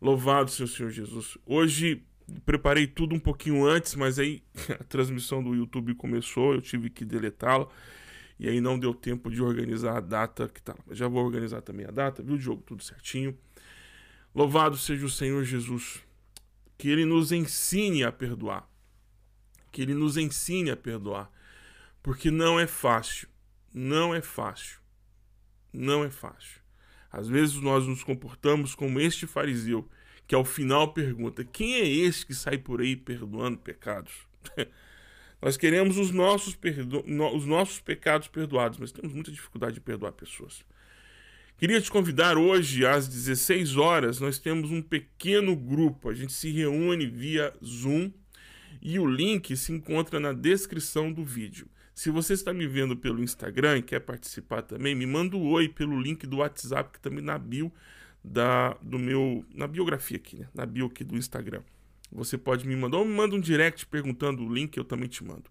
Louvado 0.00 0.50
seja 0.50 0.64
o 0.64 0.68
Senhor 0.68 0.90
Jesus. 0.90 1.36
Hoje 1.44 2.02
preparei 2.46 2.86
tudo 2.86 3.14
um 3.14 3.20
pouquinho 3.20 3.64
antes, 3.66 3.94
mas 3.94 4.18
aí 4.18 4.42
a 4.80 4.84
transmissão 4.84 5.42
do 5.42 5.54
YouTube 5.54 5.94
começou, 5.94 6.54
eu 6.54 6.62
tive 6.62 6.88
que 6.88 7.04
deletá-la. 7.04 7.68
E 8.42 8.48
aí 8.48 8.60
não 8.60 8.76
deu 8.76 8.92
tempo 8.92 9.30
de 9.30 9.40
organizar 9.40 9.98
a 9.98 10.00
data 10.00 10.48
que 10.48 10.60
tá. 10.60 10.74
Já 10.90 11.06
vou 11.06 11.24
organizar 11.24 11.62
também 11.62 11.86
a 11.86 11.92
data, 11.92 12.24
viu, 12.24 12.36
Diogo? 12.36 12.60
Tudo 12.60 12.82
certinho. 12.82 13.38
Louvado 14.34 14.76
seja 14.76 15.06
o 15.06 15.08
Senhor 15.08 15.44
Jesus. 15.44 16.02
Que 16.76 16.88
ele 16.88 17.04
nos 17.04 17.30
ensine 17.30 18.02
a 18.02 18.10
perdoar. 18.10 18.68
Que 19.70 19.80
ele 19.80 19.94
nos 19.94 20.16
ensine 20.16 20.72
a 20.72 20.76
perdoar. 20.76 21.30
Porque 22.02 22.32
não 22.32 22.58
é 22.58 22.66
fácil. 22.66 23.28
Não 23.72 24.12
é 24.12 24.20
fácil. 24.20 24.80
Não 25.72 26.02
é 26.02 26.10
fácil. 26.10 26.60
Às 27.12 27.28
vezes 27.28 27.54
nós 27.60 27.86
nos 27.86 28.02
comportamos 28.02 28.74
como 28.74 28.98
este 28.98 29.24
fariseu, 29.24 29.88
que 30.26 30.34
ao 30.34 30.44
final 30.44 30.92
pergunta: 30.92 31.44
quem 31.44 31.76
é 31.76 31.86
esse 31.86 32.26
que 32.26 32.34
sai 32.34 32.58
por 32.58 32.80
aí 32.80 32.96
perdoando 32.96 33.58
pecados? 33.58 34.26
Nós 35.42 35.56
queremos 35.56 35.98
os 35.98 36.12
nossos, 36.12 36.54
perdo... 36.54 37.04
os 37.34 37.44
nossos 37.44 37.80
pecados 37.80 38.28
perdoados, 38.28 38.78
mas 38.78 38.92
temos 38.92 39.12
muita 39.12 39.32
dificuldade 39.32 39.74
de 39.74 39.80
perdoar 39.80 40.12
pessoas. 40.12 40.64
Queria 41.58 41.80
te 41.80 41.90
convidar 41.90 42.38
hoje 42.38 42.86
às 42.86 43.08
16 43.08 43.76
horas, 43.76 44.20
nós 44.20 44.38
temos 44.38 44.70
um 44.70 44.80
pequeno 44.80 45.56
grupo, 45.56 46.08
a 46.08 46.14
gente 46.14 46.32
se 46.32 46.48
reúne 46.50 47.06
via 47.06 47.52
Zoom 47.64 48.12
e 48.80 48.98
o 48.98 49.06
link 49.06 49.56
se 49.56 49.72
encontra 49.72 50.20
na 50.20 50.32
descrição 50.32 51.12
do 51.12 51.24
vídeo. 51.24 51.68
Se 51.94 52.08
você 52.08 52.34
está 52.34 52.54
me 52.54 52.66
vendo 52.66 52.96
pelo 52.96 53.22
Instagram 53.22 53.78
e 53.78 53.82
quer 53.82 54.00
participar 54.00 54.62
também, 54.62 54.94
me 54.94 55.06
manda 55.06 55.36
um 55.36 55.50
oi 55.50 55.68
pelo 55.68 56.00
link 56.00 56.26
do 56.26 56.38
WhatsApp 56.38 56.90
que 56.92 57.00
também 57.00 57.22
na 57.22 57.36
bio 57.36 57.70
da 58.24 58.74
do 58.80 58.98
meu 58.98 59.44
na 59.52 59.66
biografia 59.66 60.16
aqui, 60.16 60.36
né? 60.36 60.48
Na 60.54 60.64
bio 60.64 60.86
aqui 60.86 61.04
do 61.04 61.16
Instagram. 61.16 61.62
Você 62.12 62.36
pode 62.36 62.66
me 62.66 62.76
mandar 62.76 62.98
ou 62.98 63.04
me 63.04 63.14
manda 63.14 63.34
um 63.34 63.40
direct 63.40 63.86
perguntando 63.86 64.44
o 64.44 64.52
link, 64.52 64.76
eu 64.76 64.84
também 64.84 65.08
te 65.08 65.24
mando. 65.24 65.44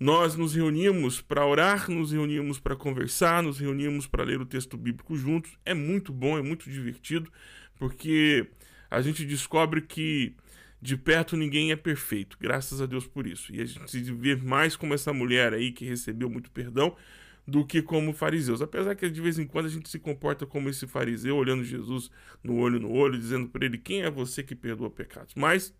Nós 0.00 0.34
nos 0.34 0.54
reunimos 0.54 1.20
para 1.20 1.46
orar, 1.46 1.88
nos 1.90 2.10
reunimos 2.10 2.58
para 2.58 2.74
conversar, 2.74 3.42
nos 3.42 3.58
reunimos 3.58 4.06
para 4.06 4.24
ler 4.24 4.40
o 4.40 4.46
texto 4.46 4.76
bíblico 4.76 5.16
juntos. 5.16 5.52
É 5.64 5.72
muito 5.72 6.12
bom, 6.12 6.36
é 6.36 6.42
muito 6.42 6.68
divertido, 6.68 7.30
porque 7.78 8.46
a 8.90 9.00
gente 9.00 9.24
descobre 9.24 9.80
que 9.80 10.34
de 10.82 10.96
perto 10.96 11.36
ninguém 11.36 11.70
é 11.70 11.76
perfeito, 11.76 12.36
graças 12.40 12.80
a 12.80 12.86
Deus 12.86 13.06
por 13.06 13.26
isso. 13.26 13.54
E 13.54 13.60
a 13.60 13.64
gente 13.64 13.90
se 13.90 14.00
vê 14.12 14.36
mais 14.36 14.76
como 14.76 14.94
essa 14.94 15.12
mulher 15.12 15.54
aí 15.54 15.70
que 15.70 15.84
recebeu 15.84 16.28
muito 16.28 16.50
perdão 16.50 16.96
do 17.46 17.64
que 17.64 17.82
como 17.82 18.12
fariseus. 18.12 18.62
Apesar 18.62 18.94
que 18.94 19.08
de 19.10 19.20
vez 19.20 19.38
em 19.38 19.46
quando 19.46 19.66
a 19.66 19.70
gente 19.70 19.88
se 19.88 19.98
comporta 19.98 20.46
como 20.46 20.68
esse 20.68 20.86
fariseu, 20.86 21.36
olhando 21.36 21.64
Jesus 21.64 22.10
no 22.42 22.56
olho 22.56 22.80
no 22.80 22.90
olho, 22.90 23.18
dizendo 23.18 23.48
para 23.48 23.64
ele: 23.64 23.78
Quem 23.78 24.02
é 24.02 24.10
você 24.10 24.42
que 24.42 24.54
perdoa 24.54 24.90
pecados? 24.90 25.34
Mas 25.34 25.74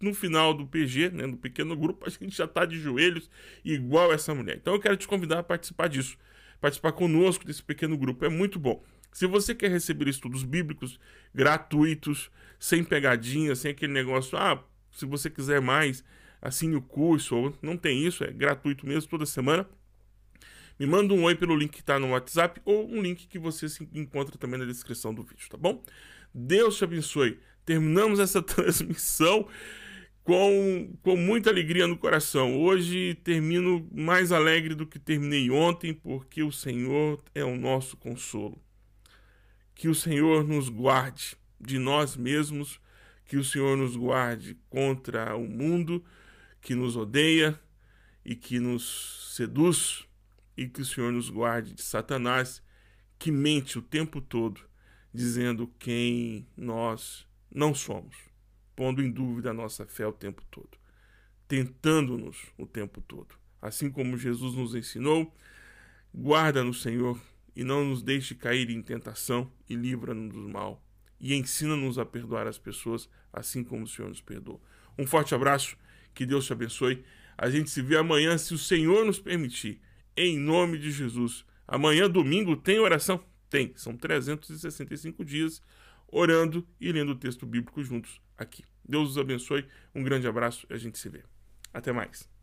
no 0.00 0.12
final 0.12 0.52
do 0.52 0.66
PG, 0.66 1.10
né, 1.10 1.26
no 1.26 1.36
pequeno 1.36 1.76
grupo, 1.76 2.06
a 2.06 2.10
gente 2.10 2.36
já 2.36 2.44
está 2.44 2.64
de 2.64 2.78
joelhos 2.78 3.30
igual 3.64 4.12
essa 4.12 4.34
mulher. 4.34 4.56
Então 4.56 4.74
eu 4.74 4.80
quero 4.80 4.96
te 4.96 5.08
convidar 5.08 5.38
a 5.38 5.42
participar 5.42 5.88
disso, 5.88 6.18
participar 6.60 6.92
conosco 6.92 7.44
desse 7.44 7.62
pequeno 7.62 7.96
grupo. 7.96 8.24
É 8.24 8.28
muito 8.28 8.58
bom. 8.58 8.82
Se 9.12 9.26
você 9.26 9.54
quer 9.54 9.70
receber 9.70 10.08
estudos 10.08 10.42
bíblicos 10.42 10.98
gratuitos, 11.32 12.30
sem 12.58 12.82
pegadinha, 12.82 13.54
sem 13.54 13.70
aquele 13.70 13.92
negócio, 13.92 14.36
ah, 14.36 14.62
se 14.90 15.06
você 15.06 15.30
quiser 15.30 15.60
mais, 15.60 16.04
assine 16.42 16.74
o 16.74 16.82
curso, 16.82 17.36
ou 17.36 17.58
não 17.62 17.76
tem 17.76 18.04
isso, 18.04 18.24
é 18.24 18.32
gratuito 18.32 18.86
mesmo 18.86 19.08
toda 19.08 19.24
semana. 19.24 19.68
Me 20.78 20.86
manda 20.86 21.14
um 21.14 21.24
oi 21.24 21.34
pelo 21.34 21.56
link 21.56 21.72
que 21.72 21.80
está 21.80 21.98
no 21.98 22.10
WhatsApp 22.10 22.60
ou 22.64 22.88
um 22.88 23.00
link 23.00 23.26
que 23.26 23.38
você 23.38 23.66
encontra 23.92 24.36
também 24.36 24.58
na 24.58 24.66
descrição 24.66 25.14
do 25.14 25.22
vídeo, 25.22 25.48
tá 25.48 25.56
bom? 25.56 25.82
Deus 26.32 26.76
te 26.76 26.84
abençoe. 26.84 27.38
Terminamos 27.64 28.18
essa 28.18 28.40
transmissão 28.42 29.46
com, 30.22 30.96
com 31.02 31.16
muita 31.16 31.50
alegria 31.50 31.86
no 31.86 31.96
coração. 31.96 32.60
Hoje 32.60 33.14
termino 33.22 33.88
mais 33.92 34.32
alegre 34.32 34.74
do 34.74 34.86
que 34.86 34.98
terminei 34.98 35.50
ontem, 35.50 35.94
porque 35.94 36.42
o 36.42 36.50
Senhor 36.50 37.22
é 37.34 37.44
o 37.44 37.56
nosso 37.56 37.96
consolo 37.96 38.60
que 39.74 39.88
o 39.88 39.94
Senhor 39.94 40.44
nos 40.44 40.68
guarde 40.68 41.36
de 41.60 41.78
nós 41.78 42.16
mesmos, 42.16 42.80
que 43.24 43.36
o 43.36 43.44
Senhor 43.44 43.76
nos 43.76 43.96
guarde 43.96 44.56
contra 44.70 45.36
o 45.36 45.46
mundo 45.48 46.04
que 46.60 46.74
nos 46.74 46.96
odeia 46.96 47.58
e 48.24 48.34
que 48.34 48.58
nos 48.58 49.34
seduz, 49.34 50.06
e 50.56 50.68
que 50.68 50.80
o 50.80 50.84
Senhor 50.84 51.12
nos 51.12 51.30
guarde 51.30 51.74
de 51.74 51.82
Satanás, 51.82 52.62
que 53.18 53.30
mente 53.30 53.78
o 53.78 53.82
tempo 53.82 54.20
todo, 54.20 54.60
dizendo 55.12 55.72
quem 55.78 56.46
nós 56.56 57.26
não 57.50 57.74
somos, 57.74 58.16
pondo 58.74 59.02
em 59.02 59.10
dúvida 59.10 59.50
a 59.50 59.54
nossa 59.54 59.86
fé 59.86 60.06
o 60.06 60.12
tempo 60.12 60.42
todo, 60.50 60.76
tentando-nos 61.46 62.46
o 62.58 62.66
tempo 62.66 63.00
todo. 63.00 63.34
Assim 63.62 63.90
como 63.90 64.18
Jesus 64.18 64.54
nos 64.54 64.74
ensinou, 64.74 65.34
guarda 66.12 66.62
no 66.62 66.74
Senhor 66.74 67.18
e 67.56 67.64
não 67.64 67.84
nos 67.84 68.02
deixe 68.02 68.34
cair 68.34 68.68
em 68.70 68.82
tentação 68.82 69.50
e 69.68 69.74
livra-nos 69.74 70.34
do 70.34 70.48
mal. 70.48 70.84
E 71.20 71.34
ensina-nos 71.34 71.98
a 71.98 72.04
perdoar 72.04 72.46
as 72.46 72.58
pessoas, 72.58 73.08
assim 73.32 73.64
como 73.64 73.84
o 73.84 73.88
Senhor 73.88 74.08
nos 74.08 74.20
perdoou. 74.20 74.62
Um 74.98 75.06
forte 75.06 75.34
abraço, 75.34 75.76
que 76.12 76.26
Deus 76.26 76.44
te 76.44 76.52
abençoe. 76.52 77.04
A 77.38 77.48
gente 77.48 77.70
se 77.70 77.80
vê 77.80 77.96
amanhã, 77.96 78.36
se 78.36 78.52
o 78.52 78.58
Senhor 78.58 79.04
nos 79.04 79.18
permitir, 79.18 79.80
em 80.16 80.38
nome 80.38 80.78
de 80.78 80.90
Jesus. 80.90 81.44
Amanhã, 81.66 82.08
domingo, 82.08 82.56
tem 82.56 82.78
oração? 82.78 83.24
Tem. 83.48 83.72
São 83.76 83.96
365 83.96 85.24
dias 85.24 85.62
orando 86.08 86.66
e 86.80 86.92
lendo 86.92 87.12
o 87.12 87.16
texto 87.16 87.46
bíblico 87.46 87.82
juntos 87.82 88.20
aqui. 88.36 88.64
Deus 88.84 89.10
os 89.10 89.18
abençoe. 89.18 89.66
Um 89.94 90.02
grande 90.02 90.26
abraço 90.26 90.66
e 90.68 90.74
a 90.74 90.76
gente 90.76 90.98
se 90.98 91.08
vê. 91.08 91.22
Até 91.72 91.92
mais. 91.92 92.33